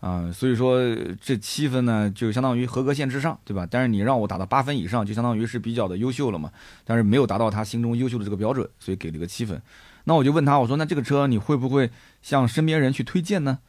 [0.00, 0.78] 啊，所以说
[1.18, 3.66] 这七分呢就相当于合格线之上，对吧？
[3.70, 6.52] 但是你让我打到八分以上，就相当于是比较的优秀了嘛。
[6.84, 9.62] 但是没有达到他心中优秀的这个标准，所以给了个七分。
[10.04, 11.90] 那我就问他，我说那这个车你会不会
[12.20, 13.60] 向身边人去推荐呢？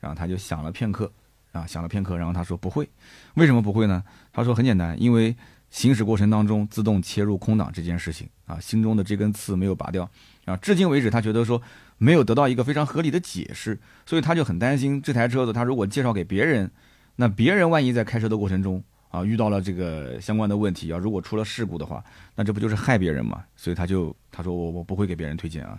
[0.00, 1.12] 然后他就想了片刻，
[1.52, 2.88] 啊，想了片刻，然后他说不会。
[3.34, 4.02] 为什么不会呢？
[4.32, 5.36] 他说很简单，因为。
[5.74, 10.08] 行驶过程当中自动切入空挡这件事情啊，心中的这根刺没有拔掉
[10.44, 11.60] 啊，至今为止他觉得说
[11.98, 16.70] 没有得到一个非常合理的解释，所以他就很担心这台车子他如果介绍给别人，
[17.16, 22.04] 那别人万一在开车的过程中啊遇到了这个相关的问题啊，如果出了事故的话，
[22.36, 23.42] 那这不就是害别人嘛？
[23.56, 25.76] 所以他就他说我我不会给别人推荐啊。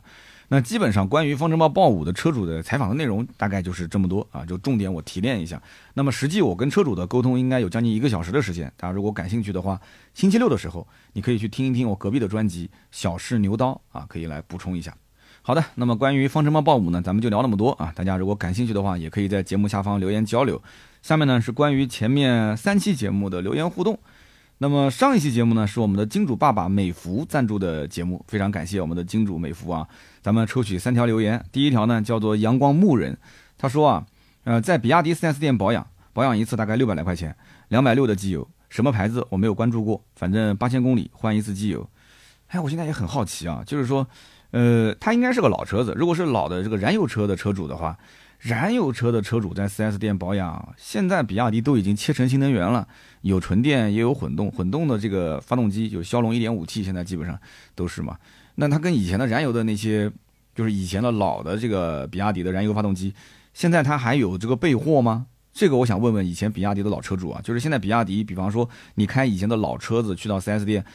[0.47, 5.61] 那基本上关于方程豹豹五的车主的采访的内容大概就是这么多啊，就重点我提炼一下。
[5.95, 9.79] 那么实际我跟车主的沟通应该有将近一个小时的时间，大家如果感兴趣的话，
[10.13, 14.95] 星期六的时候你可以去听一听我隔壁的专辑《小试牛刀》啊，可以来补充一下。
[15.41, 20.61] 好的，那么关于方程豹豹五呢，咱们就聊那么多啊，大家如果感兴趣的话，也可以在节目下方留言交流。
[21.01, 23.99] 下面呢是关于前面三期节目的留言互动。
[24.57, 29.85] 那么上一期节目呢，是我们的金主爸爸美孚赞助的节目，非常感谢我们的金主美孚啊。
[30.21, 33.17] 咱们抽取三条留言，第一条呢叫做阳光牧人，
[33.57, 34.05] 他说啊，
[34.45, 37.35] 呃，在比亚迪 4S 店保养，保养一次大概六百来块钱，
[37.67, 41.85] 两百六的机油，什么牌子我没有关注过，反正八千公里换一次机油。
[42.47, 44.07] 哎，我现在也很好奇啊，就是说，
[44.51, 47.97] 呃，他应该是个老车子，如果是老的这个燃油车的车主的话。
[48.45, 52.87] 燃油车的车主在 4S 店保养，现在比亚迪都已经切成新能源了，
[53.21, 57.39] 有纯电也有混动，混动的这个发动机有骁龙 1.5T，现在基本上
[57.73, 58.15] 都是嘛。
[58.53, 60.11] 那它跟以前的燃油的那些，
[60.53, 63.15] 就是以前的老的这个比亚迪的燃油发动机，
[63.55, 65.25] 现在它还有这个备货吗？
[65.51, 70.85] 这个我想问问以前比亚迪的老车主啊，就是现在比亚迪，比方说你开以前的老车子去到 4S 店，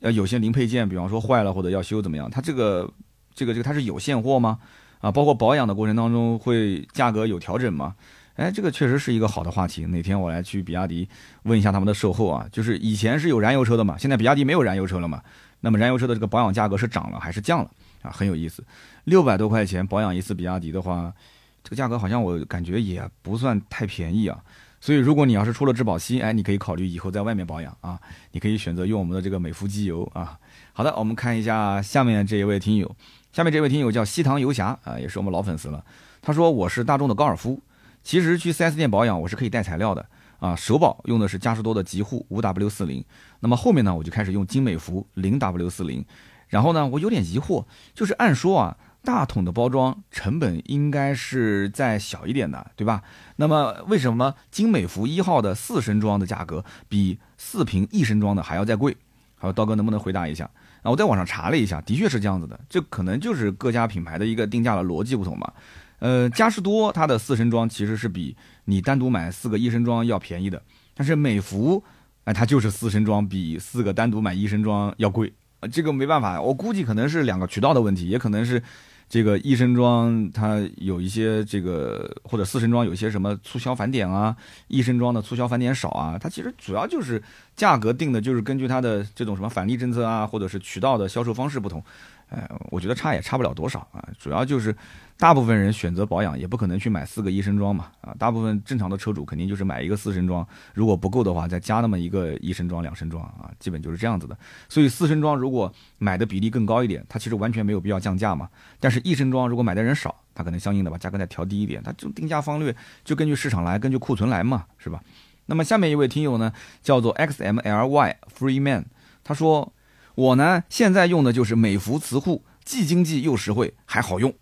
[0.00, 2.90] 呃，有些零配件，比方说坏了或者要修怎么样，它这个
[3.34, 4.58] 这个这个它是有现货吗？
[5.06, 7.94] 啊，包括保养的过程当中会价格有调整吗？
[8.34, 9.86] 哎，这个确实是一个好的话题。
[9.86, 11.08] 哪天我来去比亚迪
[11.44, 15.22] 问一下他们的售后啊，就是以前是有燃油车的嘛，现在比亚迪没有燃油车了嘛？
[15.60, 17.70] 那么燃油车的这个保养价格是涨了还是降了？
[18.02, 18.64] 啊，很有意思。
[19.04, 21.14] 六百多块钱保养一次比亚迪的话，
[21.62, 24.36] 这个价格好像我感觉也不算太便宜啊。
[24.80, 27.98] 所以如果你要是出了质保期，哎，你可以考虑以后在外面保养啊，
[28.32, 30.36] 你可以选择用我们的这个美孚机油啊。
[30.72, 32.94] 好的，我们看一下下面这一位听友。
[33.36, 35.84] 下面这位听友叫西塘游侠啊，也是我们老粉丝了。
[36.22, 37.60] 他说我是大众的高尔夫，
[38.02, 40.06] 其实去 4S 店保养我是可以带材料的
[40.38, 40.56] 啊。
[40.56, 43.04] 首保用的是嘉实多的极护五 W 四零，
[43.40, 46.02] 那么后面呢我就开始用金美孚零 W 四零。
[46.48, 53.02] 然后呢我有点疑惑，就是按说啊大桶的包装成本应该是再小一点的，对吧？
[53.36, 58.96] 那么为什么金美孚一号的四升装的价格比四瓶一升装的还要再贵？
[59.38, 60.48] 好，刀哥能不能回答一下？
[60.86, 65.52] 啊，我在网上查了一下，的确是这样子的，这可能就是各家品牌的一个定价的逻辑不同吧。
[65.98, 70.62] 呃，嘉实多它的四升装其实是比你单独买四个一升装要便宜的，
[70.94, 71.82] 但是美孚，
[72.24, 75.32] 哎，它就是四升装比四个单独买一升装要贵，
[75.72, 78.62] 这个没办法，我估计可能是两个渠道的问题，也可能是。
[79.08, 84.36] 这个一升装它有一些这个，或者四升装有一些什么促销返点啊，
[84.68, 87.22] 一升装的促销返点少啊，它其实主要就是
[87.54, 91.82] 价格定的就是根据它的这种什么返利政策啊，或者是渠道的销售方式不同，
[92.28, 94.74] 呃，我觉得差也差不了多少啊，主要就是。
[95.18, 104.36] 大部分人选择保养，也不可能去买四个一升装嘛，啊，大部分正常的车主肯定就是买一个四升装，如果不够的话，再加那么一个一升装、两升装啊，基本就是这样子的。
[104.68, 108.46] 所以四升装如果买的比例更高一点，它其实完全没有必要降价嘛。
[108.78, 115.02] 但是一升装如果买的人少，它可能相应的把价格再调低一点，它就定价方略就根据市场来，根据库存来嘛，是吧？
[115.46, 118.84] 那么下面一位听友呢，叫做 XMLY Freeman，
[119.24, 119.72] 他说
[120.16, 124.34] 我呢现在用的就是美孚磁护，既经济又实惠，还好用。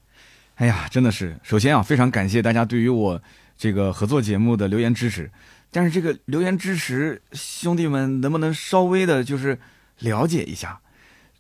[0.55, 3.21] 哎呀，真的是，首先啊，非常感谢大家对于我
[3.59, 5.31] 这个合作节目的留言支持。
[5.71, 9.59] 但是这个留言支持，兄弟们能不能稍微的，就是
[9.99, 10.81] 了解一下，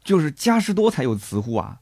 [0.02, 1.78] 就是嘉实多才有磁护啊。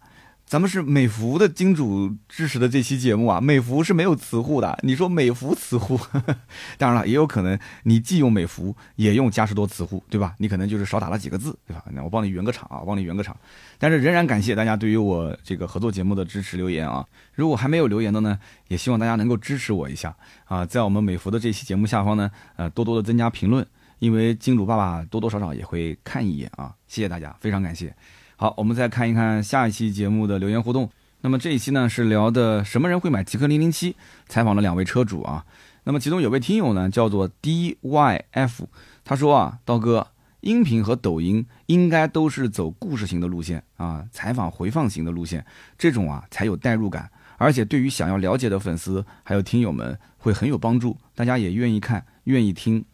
[0.52, 4.78] 咱们是美孚的金主支持的这期节目啊，美孚是没有磁护的。
[4.82, 5.98] 你说美孚磁护，
[6.76, 10.34] 当然了，也有可能你既用美孚也用嘉实多磁护，对吧？
[10.36, 11.82] 你可能就是少打了几个字，对吧？
[11.92, 13.34] 那我帮你圆个场啊，帮你圆个场。
[13.78, 17.02] 但是仍然感谢大家对于我这个合作节目的支持留言啊。
[17.32, 18.38] 如果还没有留言的呢，
[18.68, 23.66] 也希望大家能够支持我一下啊，在我们美孚的这期节目下方呢，呃，多多的增加评论，
[24.00, 26.74] 因为金主爸爸多多少少也会看一眼啊。
[26.86, 27.96] 谢谢大家，非常感谢。
[28.42, 30.90] 好，我们再看一看下一期节目的留言互动。
[31.20, 33.94] 那么这一期呢是聊的什么人会买极氪零零七，
[34.26, 35.46] 采访了两位车主啊。
[35.85, 38.64] 那么其中有位听友呢叫做 DYF，
[39.05, 40.09] 他说啊，刀哥，
[40.40, 45.46] 音频和抖音应该都是走故事型的路线啊，采访回放型的路线，
[45.78, 52.85] 这种啊才有代入感，而且对于想要了解的粉丝还有听友们会很有帮助，大家也愿意看，愿意听。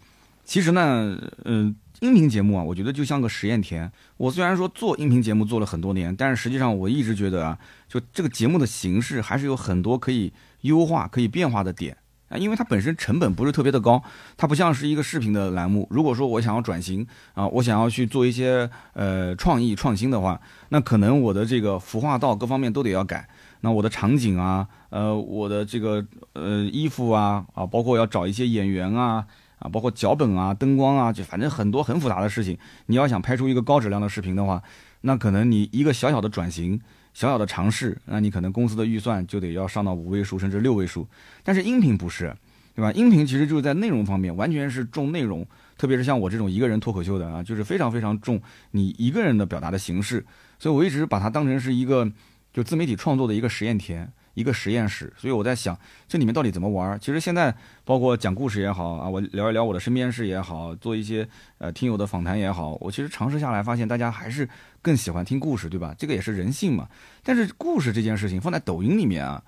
[0.44, 1.74] 其实呢，嗯。
[2.00, 3.90] 音频节目啊，我觉得就像个实验田。
[4.16, 7.58] 我虽然说做音频节目做了很多年，但是实际上我一直觉得啊，
[7.88, 11.96] 就这个节目的形式还是有很多可以优化、可以变化的点
[12.28, 12.38] 啊。
[12.38, 14.00] 因为它本身成本不是特别的高，
[14.36, 15.88] 它不像是一个视频的栏目。
[15.90, 23.28] 如果说我想要转型啊，我想要去做一些呃创意创新的话，那可能我的这个服化道各方面都得要改。
[23.62, 29.26] 那我的场景啊，呃，我的这个呃衣服啊啊，包括要找一些演员啊。
[29.58, 32.56] 啊，包括脚本啊、灯光啊，就反正很多很复杂的事情。
[32.86, 34.62] 你要想拍出一个高质量的视频的话，
[35.00, 36.80] 那可能你一个小小的转型、
[37.12, 41.06] 小小的尝试，那你可能公司的预算就得要上到五位数甚至六位数。
[41.42, 42.34] 但是音频不是，
[42.74, 42.92] 对吧？
[42.92, 48.40] 音频其实就是在内容方面完全是重内容，特别是像我这种一个人脱口秀的啊，就是非常非常重
[48.70, 50.24] 你一个人的表达的形式。
[50.58, 52.08] 所以我一直把它当成是一个
[52.52, 54.10] 就自媒体创作的一个实验田。
[54.38, 56.98] 一个实验室，所以我在想这里面到底怎么玩。
[57.00, 57.52] 其实现在
[57.84, 64.48] 包括讲故事也好啊，我聊一聊我的身边事也好，做一些呃听友的访谈也好，我其实尝试下来发现大家还是
[64.80, 65.92] 更喜欢听故事，对吧？
[65.98, 66.88] 这个也是人性嘛。
[67.24, 69.42] 但是故事这件事情放在抖音里面啊，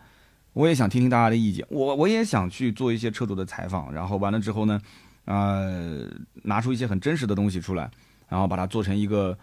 [0.54, 1.64] 我也想听听大家的意见。
[1.70, 4.80] 我我也想去做一些车主的采访，然后完了之后呢，
[5.26, 6.08] 呃，
[6.42, 7.88] 拿出一些很真实的东西出来，
[8.28, 9.38] 然后把它做成一个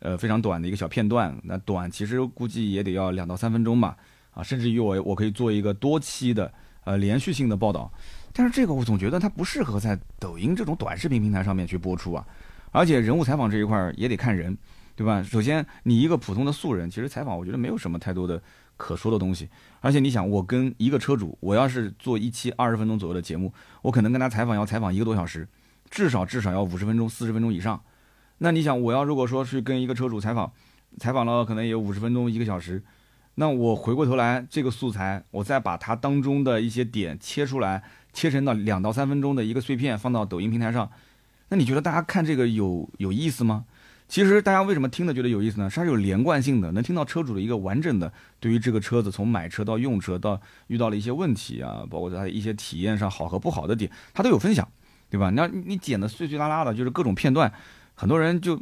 [0.00, 1.34] 呃非常短的一个小片段。
[1.42, 3.96] 那短其实估计也得要两到三分钟吧。
[4.32, 6.52] 啊，甚至于我我可以做一个多期的
[6.84, 7.92] 呃连续性的报道，
[8.32, 12.24] 但是这个我总觉得它不适合在抖音这种短视频平台上面去播出啊，
[12.70, 14.56] 而且人物采访这一块也得看人，
[14.94, 15.22] 对吧？
[15.22, 18.40] 首先你一个普通的素人，其实采访我觉得没有什么太多的
[18.76, 19.48] 可说的东西，
[19.80, 25.46] 而且你想，我跟一个车主，我要是做一期二十分钟左右的节目，我可能跟他采访要采访一个多小时，
[25.90, 27.82] 至少至少要五十分钟、四十分钟以上。
[28.38, 30.50] 那你想，我要如果说去跟一个车主采访，
[30.98, 32.82] 采访了可能也有五十分钟、一个小时。
[33.40, 37.82] 那我回过头来，这个素材，我再把它当中的一些点切出来，
[38.12, 40.90] 切成到两到三分钟的一个碎片，放到抖音平台上。
[41.48, 43.64] 那你觉得大家看这个有有意思吗？
[44.08, 45.70] 其实大家为什么听的觉得有意思呢？
[45.74, 54.68] 它是有连贯性的，能听到车主的一个完整的对于这个车子从买车到用车到遇到了一些问题啊，包括它一些体验上好和不好的点，他都有分享，
[55.08, 55.30] 对吧？
[55.30, 57.50] 那你剪的碎碎拉拉的，就是各种片段，
[57.94, 58.60] 很多人就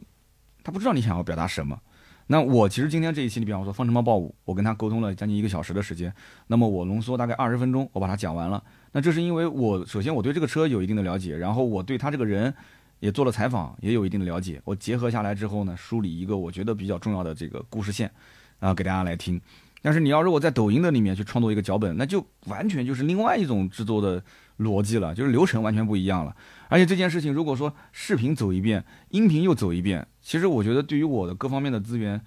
[0.63, 1.81] 他不知道你想要表达什么。
[2.29, 6.13] 那我其实今天这一期，你比方说方程豹豹五，我跟他沟通了将近一个小时的时间，
[6.47, 8.63] 那么我浓缩大概二十分钟，我把它讲完了。
[8.93, 12.55] 那这是因为我首先我对这个车有一定的了解，然后我对他这个人
[13.01, 14.61] 也做了采访，也有一定的了解。
[14.65, 18.11] 我结合下来之后呢，梳理一个我觉得比较重要的这个故事线，
[18.61, 19.41] 啊，给大家来听。
[19.81, 24.23] 但是你要如果在抖音的里面去创作一个脚本，那就完全就是另外一种制作的
[24.59, 26.35] 逻辑了，就是流程完全不一样了。
[26.69, 32.21] 而且这件事情如果说视频走一遍，音频又走一遍，其实我觉得对于我的各方面的资源，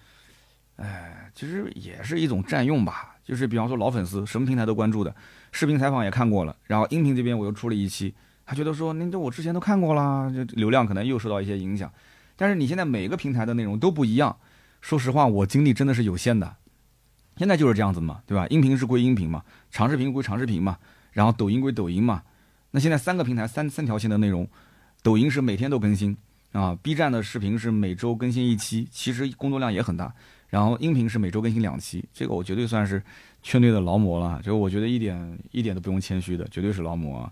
[0.78, 3.16] 哎，其实也是一种占用吧。
[3.24, 5.16] 就是比方说老粉丝，什么平台都关注的，
[5.52, 8.14] 视频采访也看过了，然后音频这边我又出了一期，
[8.46, 11.92] 他觉得说，那这我之前都看过啦，就流量可能又受到一些影响。
[12.36, 14.36] 但是你现在每个平台的内容都不一样，
[14.82, 16.56] 说实话，我精力真的是有限的。
[17.38, 18.48] 现在就是这样子嘛，对吧？
[18.48, 20.78] 音频是归音频嘛，长视频归长视频嘛，
[21.12, 22.24] 然后抖音归抖音嘛。
[22.72, 24.47] 那现在三个平台三三条线的内容，
[25.03, 26.16] 抖音是每天都更新
[26.51, 30.14] 啊，B 站的视频是每周更新一期，其实工作量也很大。
[30.49, 33.01] 然后音频是每周更新两期，这个我绝对算是
[33.41, 37.32] 圈内的劳模了，就我觉得一点一点都不用谦虚的，绝对是劳模啊。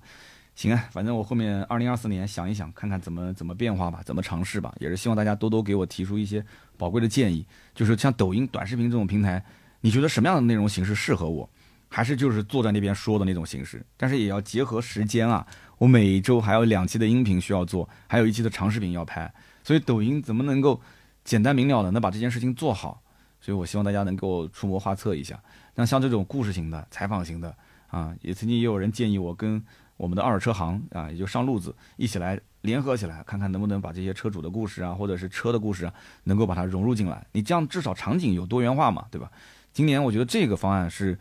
[0.55, 6.43] 行啊，反正我后面二零二四年想一想，看看怎么怎么变化吧，怎么尝试吧，也是希望大家多多给我提出一些
[6.77, 7.45] 宝贵的建议。
[7.73, 9.41] 就是像抖音短视频这种平台。
[9.81, 11.49] 你觉得什么样的内容形式适合我？
[11.89, 13.83] 还是就是坐在那边说的那种形式？
[13.97, 15.45] 但是也要结合时间啊！
[15.79, 19.33] 我每周还有两期的音频需要做，还有一期的长视频要拍，
[19.63, 20.79] 所以抖音怎么能够
[21.23, 23.01] 简单明了的能把这件事情做好？
[23.41, 25.41] 所以我希望大家能够出谋划策一下。
[25.75, 27.55] 那像这种故事型的、采访型的
[27.87, 29.63] 啊，也曾经也有人建议我跟
[29.95, 35.93] 我们的二手车行啊，也就上路子一起来联合起来，看看能不能把这些车主的故事啊，或者是车的故事啊，
[36.25, 37.25] 能够把它融入进来。
[37.31, 39.31] 你这样至少场景有多元化嘛，对吧？
[39.71, 41.17] 今年我觉得这个方案是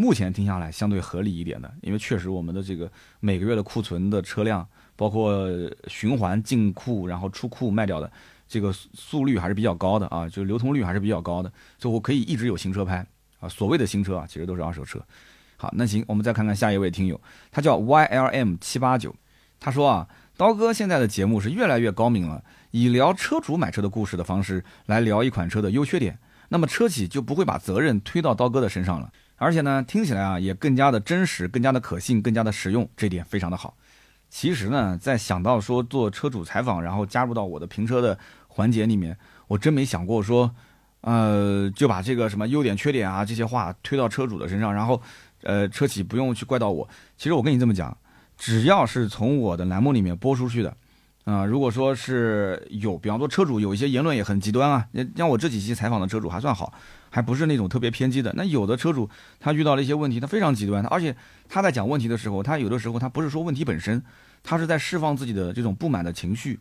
[0.00, 2.90] 目前听下来相对合理一点的，因为确实我们的这个
[3.20, 5.46] 每个月的库存的车辆，包括
[5.88, 8.10] 循环进库然后出库卖掉的
[8.48, 13.06] 这个速率还是比较高的啊，就流通率还是比较高的，就我可以一直有新车拍
[13.40, 13.48] 啊。
[13.48, 14.98] 所谓的新车啊，其实都是二手车。
[15.58, 17.20] 好，那行，我们再看看下一位听友，
[17.52, 19.14] 他叫 YLM 七八九，
[19.60, 26.18] 他说啊，刀哥现在的节目是越来越高明了，以聊车主买车的故事的方式来聊一款车的优缺点。
[26.52, 33.74] 那么车企就不会把责任推到刀哥的身上了，而且呢，听起来啊也更加的真实，更加的可信，更加的实用，这点非常的好。
[34.28, 38.18] 其实呢，在想到说做车主采访，然后加入到我的评车的
[38.48, 39.16] 环节里面，
[39.48, 40.54] 我真没想过说，
[41.00, 45.00] 呃，就把这个什么优点、缺点啊这些话推到车主的身上，然后，
[45.42, 46.86] 呃，车企不用去怪到我。
[47.16, 47.96] 其实我跟你这么讲，
[48.36, 50.76] 只要是从我的栏目里面播出去的。
[51.24, 54.86] 啊，如果说是有，比方说车主有一些言论也很极端啊，
[55.16, 56.72] 像我这几期采访的车主还算好，
[57.10, 58.32] 还不是那种特别偏激的。
[58.36, 61.14] 那有的车主他遇到了一些问题，他非常极端，而且
[61.48, 64.02] 他在讲问题的时候，他有的时候他不是说问题本身，
[64.42, 66.58] 他是在释放自己的这种不满的情绪。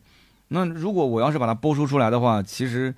[0.50, 2.94] 那如果我要是把它播出出来的话，其实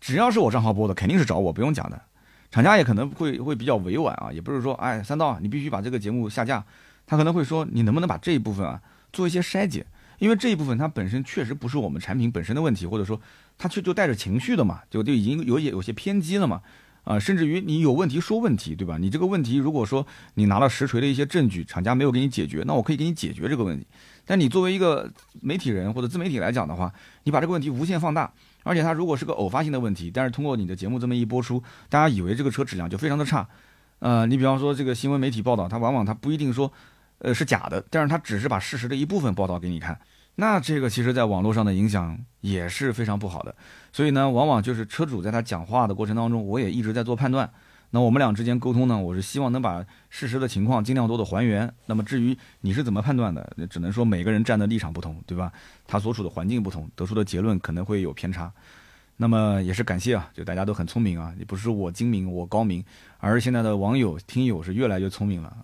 [0.00, 2.02] 只要是我账号播的，肯定是找我，不用讲的。
[2.50, 6.64] 厂家也可能会会比较委婉啊，也不是说哎三刀你必须把这个节目下架，
[7.06, 8.80] 他可能会说你能不能把这一部分啊
[9.12, 9.86] 做一些筛减。
[10.18, 13.20] 因为这一部分它本身确实不是我们产品本身的问题，或者说
[13.56, 16.60] 它却就带着情绪的嘛，就就已经有有些偏激了嘛，
[17.04, 18.98] 啊，甚至于你有问题说问题，对吧？
[18.98, 23.86] 你这个问题如果说你拿了实锤的一些证据，厂家没有给你解决，那我可以给你解决这个问题。
[24.24, 25.10] 但你作为一个
[25.40, 26.92] 媒体人或者自媒体来讲的话，
[27.24, 28.30] 你把这个问题无限放大，
[28.64, 33.48] 而且它如果是个偶发性的问题，但是通过你的节目这么一播出，大家以为这个车质量就非常的差，
[34.00, 36.72] 呃，你比方说这个新闻媒体报道，它往往它不一定说。
[37.18, 39.98] 呃，是假的，但是他只是把事实的一部分报道给你看，
[40.36, 43.54] 那这个其实在网络上的影响也是非常不好的。
[43.92, 47.50] 所以呢，往往就是车主在他讲话的过程当中，我也一直在做判断。
[47.90, 51.72] 那我们俩之间沟通呢，我是希望能把事实的情况尽量多的还原。
[51.86, 55.50] 那么至于你是怎么判断的，只能说每个人站的立场不同，对吧？
[55.86, 58.52] 他所处的环境不同，得出的结论可能会有偏差。
[59.16, 62.84] 那么也是感谢啊，就大家都很聪明啊，也不是我精明我高明，
[63.18, 65.56] 而现在的网友听友是越来越聪明了。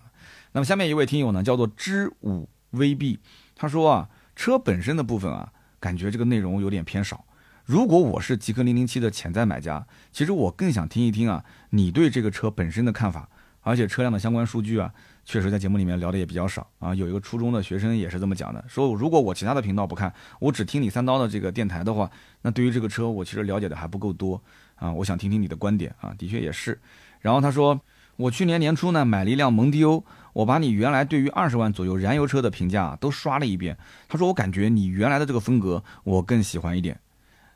[0.54, 3.18] 那么下面一位听友呢，叫做知五 VB，
[3.56, 7.24] 他说啊，车本身的部分啊，感觉这个内容有点偏少。
[7.64, 13.28] 如果我是极氪零零七的潜在买家，其实我更想听一听啊，你对这个车本身的看法。
[13.62, 14.92] 而且车辆的相关数据啊，
[15.24, 16.94] 确实在节目里面聊的也比较少啊。
[16.94, 22.08] 有一个初中的学生也是这么讲的，说如果我其他的频道不看，我只听你三刀的这个电台的话，
[22.42, 24.40] 那对于这个车我其实了解的还不够多
[24.76, 24.92] 啊。
[24.92, 26.78] 我想听听你的观点啊，的确也是。
[27.20, 27.80] 然后他说，
[28.16, 30.04] 我去年年初呢买了一辆蒙迪欧。
[30.34, 33.74] 我把你原来对于二十万左右燃油车的评价都刷了一遍，
[34.06, 37.00] 他说我感觉你原来的这个风格我更喜欢一点，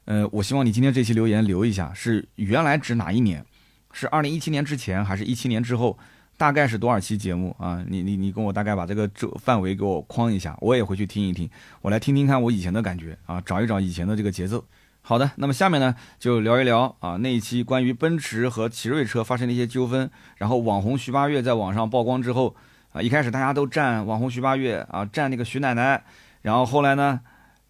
[0.06, 3.44] 呃，我希望你今天这期留言留一下，是原来指哪一年？
[3.92, 5.98] 是二零一七年之前还是一七年之后？
[6.36, 7.84] 大概是多少期节目啊？
[7.88, 11.50] 你你你跟我大概把这个这范围给我框一下，我也回去听一听，
[11.82, 14.64] 我来听听看我以前的感觉啊，找一找以前的这个节奏。
[15.02, 22.54] 好的，那么下面呢就聊一聊啊那一期关于奔驰和奇瑞车发生的一些纠纷，然后网红徐八月在网上曝光之后
[22.92, 26.02] 啊，一开始大家都站网红徐八月啊，站那个徐奶奶，
[26.42, 27.20] 然后后来呢，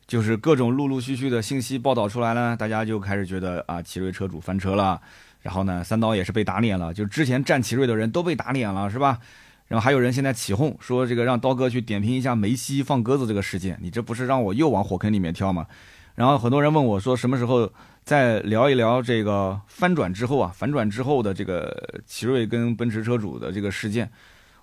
[0.07, 5.01] 就是各种陆陆续续的信息报道出来呢，大家就开始觉得啊奇瑞车主翻车了，
[5.43, 9.19] 然后呢三刀也是被打脸了，就之前站奇瑞的人都被打脸了，是吧？
[9.67, 15.67] 然后还有人现在起哄说这个让刀哥去点评一下梅西放鸽子这个事件，你这不是让我又往火坑里面跳吗？
[16.15, 17.71] 然后很多人问我说，什么时候
[18.03, 24.11] 再聊一聊这个翻转之后啊，反转之后的这个奇瑞跟奔驰车主的这个事件？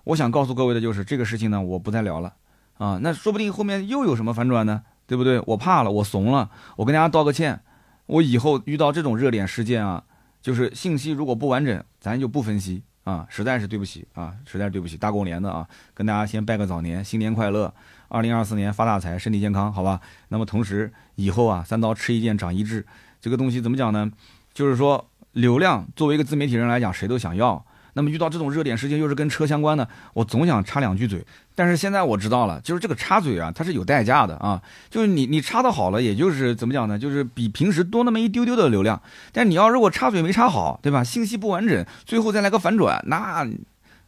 [0.06, 2.32] 我想告诉各位的就是这个事情呢，我不再聊了
[2.78, 2.98] 啊。
[3.02, 4.82] 那说不定后面又有什么反转呢？
[5.06, 5.42] 对不对？
[5.46, 7.60] 我怕了，我怂了，我跟大家道个歉。
[8.06, 10.04] 我以后遇到这种热点事件啊，
[10.40, 14.96] 就是信息如果不完整，咱就不分析啊，实在是对不起啊，实在是对不起。
[14.96, 17.74] 大过年的啊，跟大家先拜个早年，新年快乐。
[18.08, 20.00] 二零二四年发大财，身体健康，好吧？
[20.28, 22.86] 那么同时以后啊，三刀吃一堑长一智，
[23.20, 24.08] 这个东西怎么讲呢？
[24.54, 27.64] 就是说流量作为一个自媒体人来讲，谁都想要。
[27.96, 31.24] 那么遇到这种热点事件，又是跟车相关的，我总想插两句嘴。
[31.54, 34.60] 但是现在我知道了，就是这个插嘴啊，它是有代价的啊。
[34.90, 36.98] 就是你你插的好了，也就是怎么讲呢？
[36.98, 39.00] 就是比平时多那么一丢丢的流量。
[39.32, 41.02] 但你要如果插嘴没插好，对吧？
[41.02, 43.48] 信息不完整，最后再来个反转，那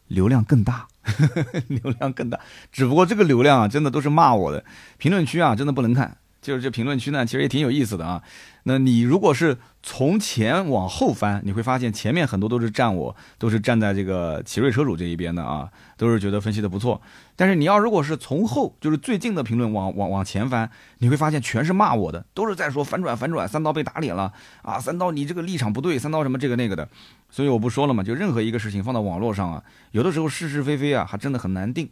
[0.08, 0.86] 流量更大。
[1.68, 2.38] 流量更大，
[2.70, 4.62] 只不过这个流量啊，真的都是骂我的。
[4.98, 6.18] 评论区啊，真的不能看。
[6.40, 8.22] 就是这评论区呢，其实也挺有意思的啊。
[8.64, 17.00] 那你如果是从前往后翻，你会发现前面很多都是站我，都是站在这个奇瑞车主这一边的啊，都是觉得分析的不错。
[17.34, 24.32] 但是你要如果是从后，就是最近的评论往往往前翻，你会发现全是骂我的，都是在说反转反转，三刀被打脸了
[24.62, 26.86] 啊，三刀你这个立场不对，三刀什么这个那个的。
[27.30, 29.62] 所以我不说了嘛，就任何一个事情放到网络上啊，
[29.92, 31.88] 有的时候是是非非啊，还真的很难定。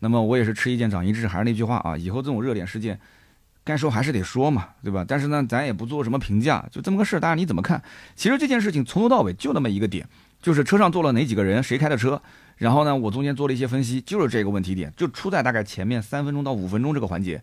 [0.00, 3.00] 那么我也是吃一堑长一智，还是那句话啊，以后这种热点事件。
[3.68, 5.04] 该说还是得说嘛，对吧？
[5.06, 7.82] 但是呢，咱也不做什么评价，就这么个事儿，大家你怎么看？
[8.16, 10.08] 其实这件事情从头到尾就那么一个点，
[10.40, 12.20] 就是车上坐了哪几个人，谁开的车。
[12.56, 17.40] 然后呢，我中间做了一些分析，就是这个问题点，就出在大概前面三分钟到五分钟这个环节。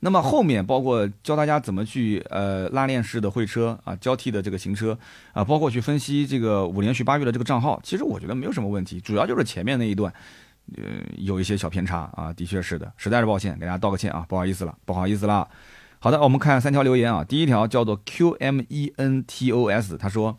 [0.00, 4.96] 那么后面包括教大家怎么去呃拉链式的会车啊，交替的这个行车
[5.32, 10.12] 啊，包括去分析这个五连续八月的这个账号，其实我觉得没有什么问题，主要就是前面那一段。
[10.76, 10.82] 呃，
[11.18, 15.46] 有一些小偏差啊，的确是的，实在是抱歉，给大家道个歉啊，不好意思了，不好意思了。
[15.98, 20.38] 好的，我们看三条留言啊，第一条叫做 Q M E N T O S，他说，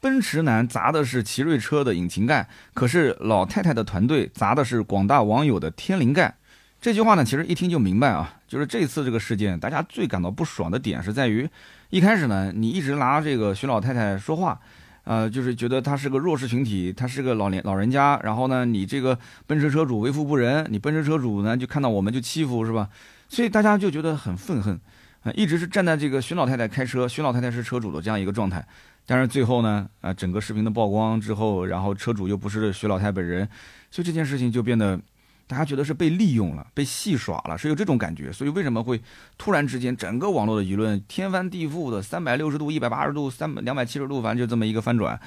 [0.00, 6.36] 奔驰男砸的是奇瑞车的引擎盖，可是老太太的团队砸的是广大网友的天灵盖。
[6.80, 11.48] 这句话呢，其实一听就明白啊，就是这次这个事件，大家最感到不爽的点是在于，
[11.90, 14.60] 一开始呢，你一直拿这个徐老太太说话。
[15.08, 22.90] 呃，就是觉得他是个弱势群体，他是个老年老人家，然后呢，你这个奔驰车主为富不仁，你奔驰车主呢就看到我们就欺负是吧？
[23.26, 24.78] 所以大家就觉得很愤恨，
[25.22, 28.62] 啊，一直是站在这个徐老太太开车，徐老太太是车主的这样一个状态。
[29.06, 33.48] 但是最后呢，啊，整个视频的曝光之后，然后车主又不是徐老太本人，
[33.90, 35.00] 所以这件事情就变得。
[35.48, 39.00] 大家觉得是被利用了，被戏耍了，是有这种感觉，所以为什么会
[39.36, 45.18] 突然之间整个网络的舆论天翻地覆的三百六十度、一百八十度、三两百七十度，反正就这么一个翻转，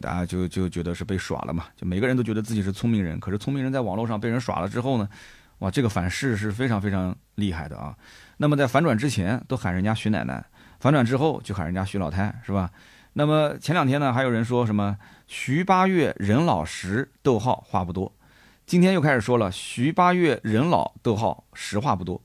[0.00, 1.64] 大家就就觉得是被耍了嘛？
[1.76, 5.08] 就每个人都觉得自己是聪明人，可是聪明人在网络上被人耍了之后呢，
[5.58, 7.96] 哇，这个反噬是非常非常厉害的啊！
[8.36, 10.44] 那么在反转之前都喊人家徐奶奶，
[10.78, 12.70] 反转之后就喊人家徐老太，是吧？
[13.14, 14.96] 那么前两天呢，还有人说什么
[15.26, 18.12] 徐八月人老实，逗号话不多。
[18.66, 22.20] 今天又开始说了，徐八月人老，逗号实话不多，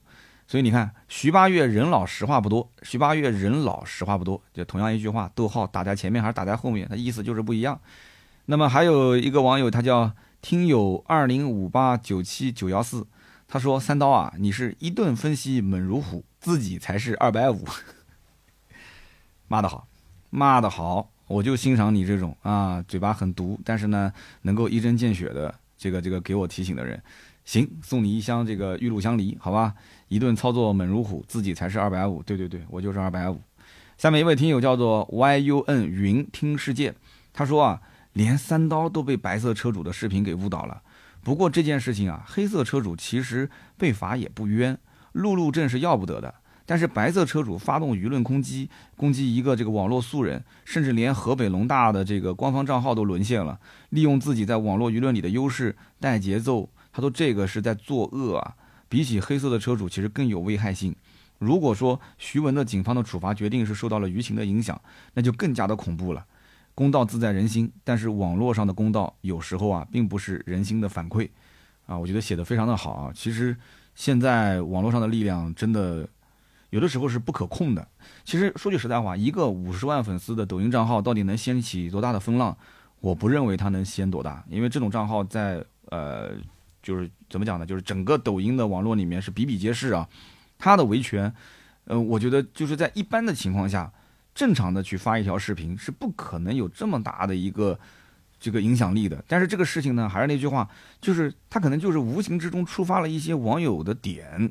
[0.48, 7.80] 所以你看，徐八月人老实话不多，徐八月人老实话不多，就同样一句话，逗号打在前面还是打在后面，它意思就是不一样。
[8.46, 13.06] 那么还有一个网友，他叫听友二零五八九七九幺四，
[13.46, 17.64] 他说三刀啊，你是一顿分析猛如虎，自己才是二百五，
[19.46, 19.86] 骂得好，
[20.30, 24.12] 骂得好，我就欣赏你这种啊，嘴巴很毒，但是呢，
[24.42, 25.54] 能够一针见血的。
[25.82, 27.02] 这个这个给我提醒的人，
[27.44, 29.74] 行，送你一箱这个玉露香梨，好吧？
[30.06, 33.40] 一顿操作猛如虎，自己才是二百五，对对对，我就是二百五。
[33.98, 36.94] 下面一位听友叫做 yun 云听世界，
[37.32, 40.82] 他说啊，连三刀都被白色车主的视频给误导了。
[41.24, 44.78] 不过这件事情啊，黑色车主其实被罚也不冤，
[45.10, 46.32] 路怒症是要不得的。
[46.72, 53.60] 但是白色车主发动舆论攻击，攻击一个这个网络素人，甚至连河北农大的这个官方账号都沦陷了，
[53.90, 58.54] 利用自己在网络舆论里的优势带节奏，他说这个是在作恶啊！
[58.88, 60.96] 比起黑色的车主，其实更有危害性。
[61.38, 64.80] 如果说徐文的警方的处罚决定是受到了舆情的影响，
[65.12, 66.24] 那就更加的恐怖了。
[66.74, 71.28] 公道自在人心，但是网络上的公道有时候啊，并不是人心的反馈
[71.84, 71.98] 啊。
[71.98, 73.12] 我觉得写的非常的好啊。
[73.14, 73.54] 其实
[73.94, 76.08] 现在网络上的力量真的。
[76.72, 77.86] 有的时候是不可控的。
[78.24, 82.56] 其实说句实在话，一个五十万粉丝的抖音账号到底能掀起多大的风浪？
[83.00, 86.30] 我不认为它能掀多大，因为这种账号在呃，
[86.82, 87.66] 就是怎么讲呢？
[87.66, 90.08] 就是整个抖音的网络里面是比比皆是啊。
[90.58, 91.30] 它的维权，
[91.84, 93.92] 呃，我觉得就是在一般的情况下，
[94.34, 97.78] 正常的去发一条视频是不可能有这么大的一个
[98.40, 99.22] 这个影响力的。
[99.28, 100.66] 但是这个事情呢，还是那句话，
[101.02, 104.50] 就是它可能就是无形之中触发了一些网友的点，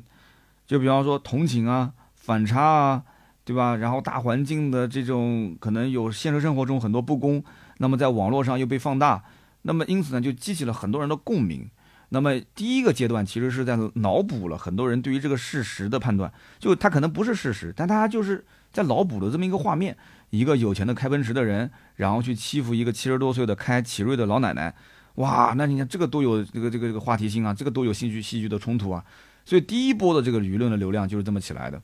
[0.66, 1.92] 就比方说同情啊、
[2.22, 3.02] 反差啊，
[3.44, 3.74] 对吧？
[3.74, 7.42] 然后大环境的这种可能有现实生活中很多不公。
[7.78, 9.24] 那么在网络上又被放大，
[9.62, 11.68] 那么因此呢，就激起了很多人的共鸣。
[12.10, 19.96] 那么第一个阶段其实是在脑补了很多人对于这个事实的判断，就他可能不是事实，但他就是在脑补的这么一个画面：
[20.30, 24.72] 一个有钱的开奔驰的人，然后去欺负一个七十多岁的开奇瑞的老奶奶。
[25.16, 29.04] 哇，那你看这个都有这个这个这个话题性啊，这个都有戏剧戏剧的冲突啊。
[29.44, 31.82] 所以第一波的这个舆论的流量就是这么起来的。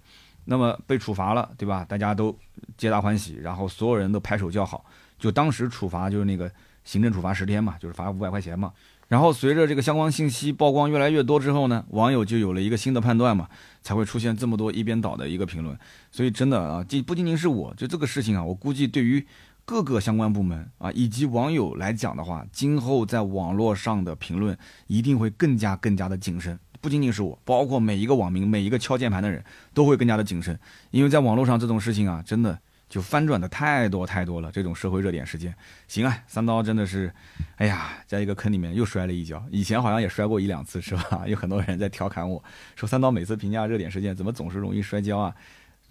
[0.50, 1.84] 那么被处罚了，对吧？
[1.86, 2.34] 大家都
[2.78, 4.82] 皆大欢喜，然后所有人都拍手叫好。
[5.18, 6.50] 就当时处罚就是那个
[6.84, 8.72] 行政处罚十天嘛，就是罚五百块钱嘛。
[9.08, 13.46] 然后随着这个相关信息曝光越来越多之后呢，网友就有了一个新的判断嘛，
[13.82, 15.78] 才会出现这么多一边倒的一个评论。
[16.10, 19.26] 所以真的啊，这不仅仅是我就这个事情啊，我估计对于
[19.66, 26.58] 各个相关部门啊以及网友来讲的话，今后在网络上的评论一定会更加更加的谨慎。
[26.80, 30.58] 不仅仅是我，包括每一个网民，每一个敲键盘的人都会更加的谨慎，
[30.90, 32.58] 因为在网络上这种事情啊，真的。
[32.88, 35.54] 就翻转的太多太多了，这种社会热点事件，
[35.88, 37.12] 行啊，三刀真的是，
[37.56, 41.24] 哎呀，在一个坑里面又摔了一跤，以前好像也摔过一两次，是吧？
[41.28, 42.42] 有很多人在调侃我
[42.76, 45.34] 说，三刀每次评价热点事件怎么总是容易摔跤啊？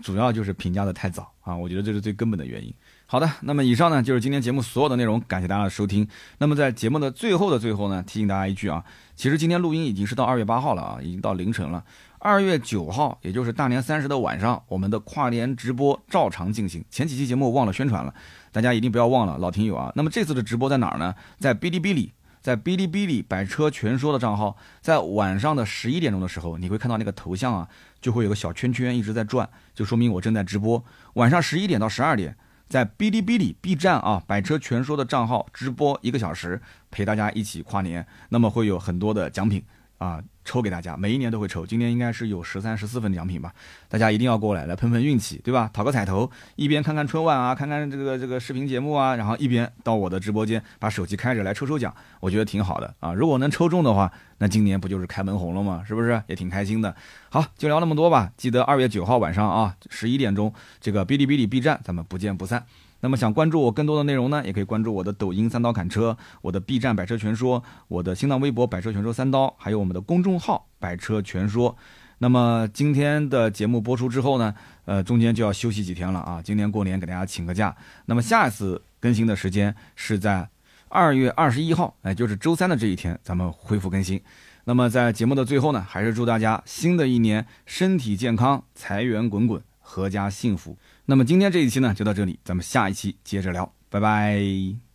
[0.01, 2.73] 主要就是评价的太早啊，我觉得这是最根本的原因。
[3.10, 6.05] 好的，那么以上呢就是今天节目所有的内容，感谢大家的收听。
[6.39, 8.84] 那么在节目的最后的最后呢，提醒大家一句啊，
[9.16, 11.82] 其实今天录音已经是到二月八号了啊，已经到凌晨了。
[12.20, 16.84] 二月九号，也就是大年三十的晚上，我们的跨年直播照常进行。
[16.91, 18.14] 前几期节目忘了宣传了，
[18.51, 19.89] 大家一定不要忘了，老听友啊。
[19.95, 21.16] 那么这次的直播在哪儿呢？
[21.39, 27.70] 在哔哩哔哩，在哔哩哔哩百车全说的账号，在晚上的十一点钟的时候，你会看到那个头像啊，
[28.01, 30.84] 就会有个小圈圈一直在转，就说明我正在直播。
[31.14, 32.36] 晚上十一点到十二点，
[32.68, 36.61] 在哔哩哔哩 B 站啊，百车全说的账号直播一个小时，
[36.91, 38.05] 陪大家一起跨年。
[38.30, 39.63] 那么会有很多的奖品
[39.97, 40.21] 啊。
[40.47, 43.53] 抽给大家，每一年都会抽，今年应该是有十三、十四份奖品吧，
[43.89, 45.69] 大家一定要过来，来碰碰运气，对吧？
[45.73, 53.13] 讨个彩头，一边看看春晚啊，看看这个这个视频节目啊，然后一边到我的直播间把手机开着来抽抽奖，我觉得挺好的啊。
[53.13, 55.83] 如果能抽中的话，那今年不就是开门红了吗？
[55.85, 56.23] 是不是？
[56.27, 56.95] 也挺开心的。
[57.29, 62.65] 好，就聊那么多吧，记得二月九号晚上啊，十一点钟，这个哔哩哔哩 B 站，咱们不见不散。
[62.99, 71.77] 那么想关注我更多的内容呢，也可以关注我的抖音三刀砍车，我的 B 站百车全说，我的新浪微博百车全说三刀，还有我们的公众号百车全说。
[72.19, 77.75] 那么今天的节目播出之后呢，呃，中间就要休息几天了啊，今年过年给大家请个假。
[78.05, 80.49] 那么下一次更新的时间是在
[80.89, 84.19] 二月二十一号，哎，就是周三的这一天，咱们恢复更新。
[84.63, 90.75] 那么在节目的最后呢，还是祝大家新的一年身体健康，财源滚滚，阖家幸福。
[91.10, 94.86] 那么今天这一期呢就到这里，咱们下一期接着聊，拜拜。